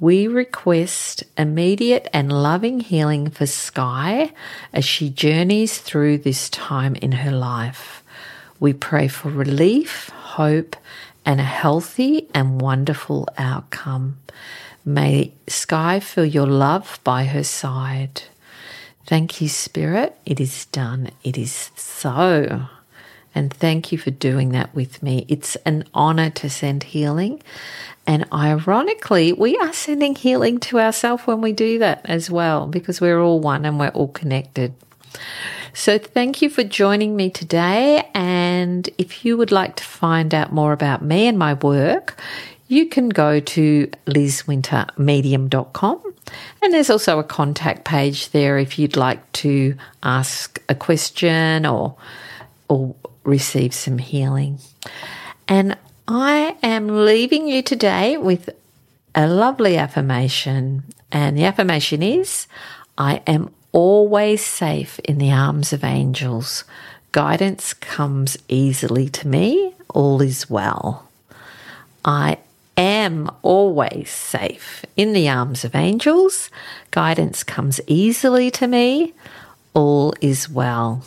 we 0.00 0.26
request 0.26 1.22
immediate 1.38 2.08
and 2.12 2.32
loving 2.32 2.80
healing 2.80 3.30
for 3.30 3.46
Sky 3.46 4.32
as 4.72 4.84
she 4.84 5.08
journeys 5.08 5.78
through 5.78 6.18
this 6.18 6.50
time 6.50 6.96
in 6.96 7.12
her 7.12 7.30
life. 7.30 8.02
We 8.58 8.72
pray 8.72 9.06
for 9.06 9.30
relief, 9.30 10.08
hope, 10.08 10.74
and 11.24 11.38
a 11.38 11.44
healthy 11.44 12.26
and 12.34 12.60
wonderful 12.60 13.28
outcome. 13.38 14.18
May 14.84 15.32
Sky 15.46 16.00
feel 16.00 16.26
your 16.26 16.48
love 16.48 16.98
by 17.04 17.26
her 17.26 17.44
side. 17.44 18.22
Thank 19.06 19.40
you, 19.40 19.48
Spirit. 19.48 20.18
It 20.26 20.40
is 20.40 20.64
done. 20.66 21.10
It 21.22 21.38
is 21.38 21.70
so. 21.76 22.66
And 23.34 23.52
thank 23.52 23.92
you 23.92 23.98
for 23.98 24.10
doing 24.10 24.50
that 24.50 24.74
with 24.74 25.02
me. 25.02 25.24
It's 25.28 25.56
an 25.64 25.84
honor 25.94 26.30
to 26.30 26.50
send 26.50 26.82
healing. 26.82 27.42
And 28.06 28.26
ironically, 28.32 29.32
we 29.32 29.56
are 29.58 29.72
sending 29.72 30.14
healing 30.14 30.58
to 30.60 30.80
ourselves 30.80 31.26
when 31.26 31.40
we 31.40 31.52
do 31.52 31.78
that 31.78 32.02
as 32.04 32.30
well, 32.30 32.66
because 32.66 33.00
we're 33.00 33.20
all 33.20 33.40
one 33.40 33.64
and 33.64 33.78
we're 33.78 33.88
all 33.88 34.08
connected. 34.08 34.74
So, 35.74 35.98
thank 35.98 36.42
you 36.42 36.50
for 36.50 36.64
joining 36.64 37.16
me 37.16 37.30
today. 37.30 38.08
And 38.14 38.88
if 38.98 39.24
you 39.24 39.36
would 39.36 39.52
like 39.52 39.76
to 39.76 39.84
find 39.84 40.34
out 40.34 40.52
more 40.52 40.72
about 40.72 41.02
me 41.02 41.26
and 41.26 41.38
my 41.38 41.54
work, 41.54 42.20
you 42.68 42.86
can 42.86 43.08
go 43.08 43.40
to 43.40 43.90
lizwintermedium.com 44.06 46.12
and 46.62 46.72
there's 46.72 46.90
also 46.90 47.18
a 47.18 47.24
contact 47.24 47.84
page 47.84 48.30
there 48.30 48.58
if 48.58 48.78
you'd 48.78 48.96
like 48.96 49.32
to 49.32 49.74
ask 50.02 50.60
a 50.68 50.74
question 50.74 51.66
or 51.66 51.96
or 52.68 52.94
receive 53.24 53.74
some 53.74 53.98
healing. 53.98 54.58
And 55.48 55.76
I 56.08 56.56
am 56.62 57.04
leaving 57.04 57.46
you 57.46 57.62
today 57.62 58.16
with 58.16 58.50
a 59.14 59.26
lovely 59.26 59.76
affirmation. 59.76 60.84
And 61.10 61.36
the 61.36 61.44
affirmation 61.44 62.02
is 62.02 62.46
I 62.98 63.22
am 63.26 63.50
always 63.72 64.44
safe 64.44 64.98
in 65.00 65.18
the 65.18 65.32
arms 65.32 65.72
of 65.72 65.84
angels. 65.84 66.64
Guidance 67.12 67.74
comes 67.74 68.36
easily 68.48 69.08
to 69.10 69.28
me. 69.28 69.74
All 69.90 70.22
is 70.22 70.48
well. 70.48 71.08
I 72.04 72.38
am 72.76 73.30
always 73.42 74.10
safe 74.10 74.84
in 74.96 75.12
the 75.12 75.28
arms 75.28 75.64
of 75.64 75.74
angels. 75.74 76.50
Guidance 76.90 77.44
comes 77.44 77.80
easily 77.86 78.50
to 78.52 78.66
me. 78.66 79.14
All 79.74 80.14
is 80.20 80.48
well. 80.48 81.04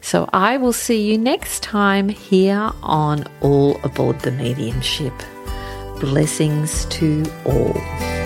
So 0.00 0.28
I 0.32 0.56
will 0.56 0.72
see 0.72 1.10
you 1.10 1.18
next 1.18 1.62
time 1.62 2.08
here 2.08 2.70
on 2.82 3.24
All 3.40 3.80
Aboard 3.84 4.20
the 4.20 4.30
Mediumship. 4.30 5.14
Blessings 6.00 6.84
to 6.86 7.24
all. 7.44 8.25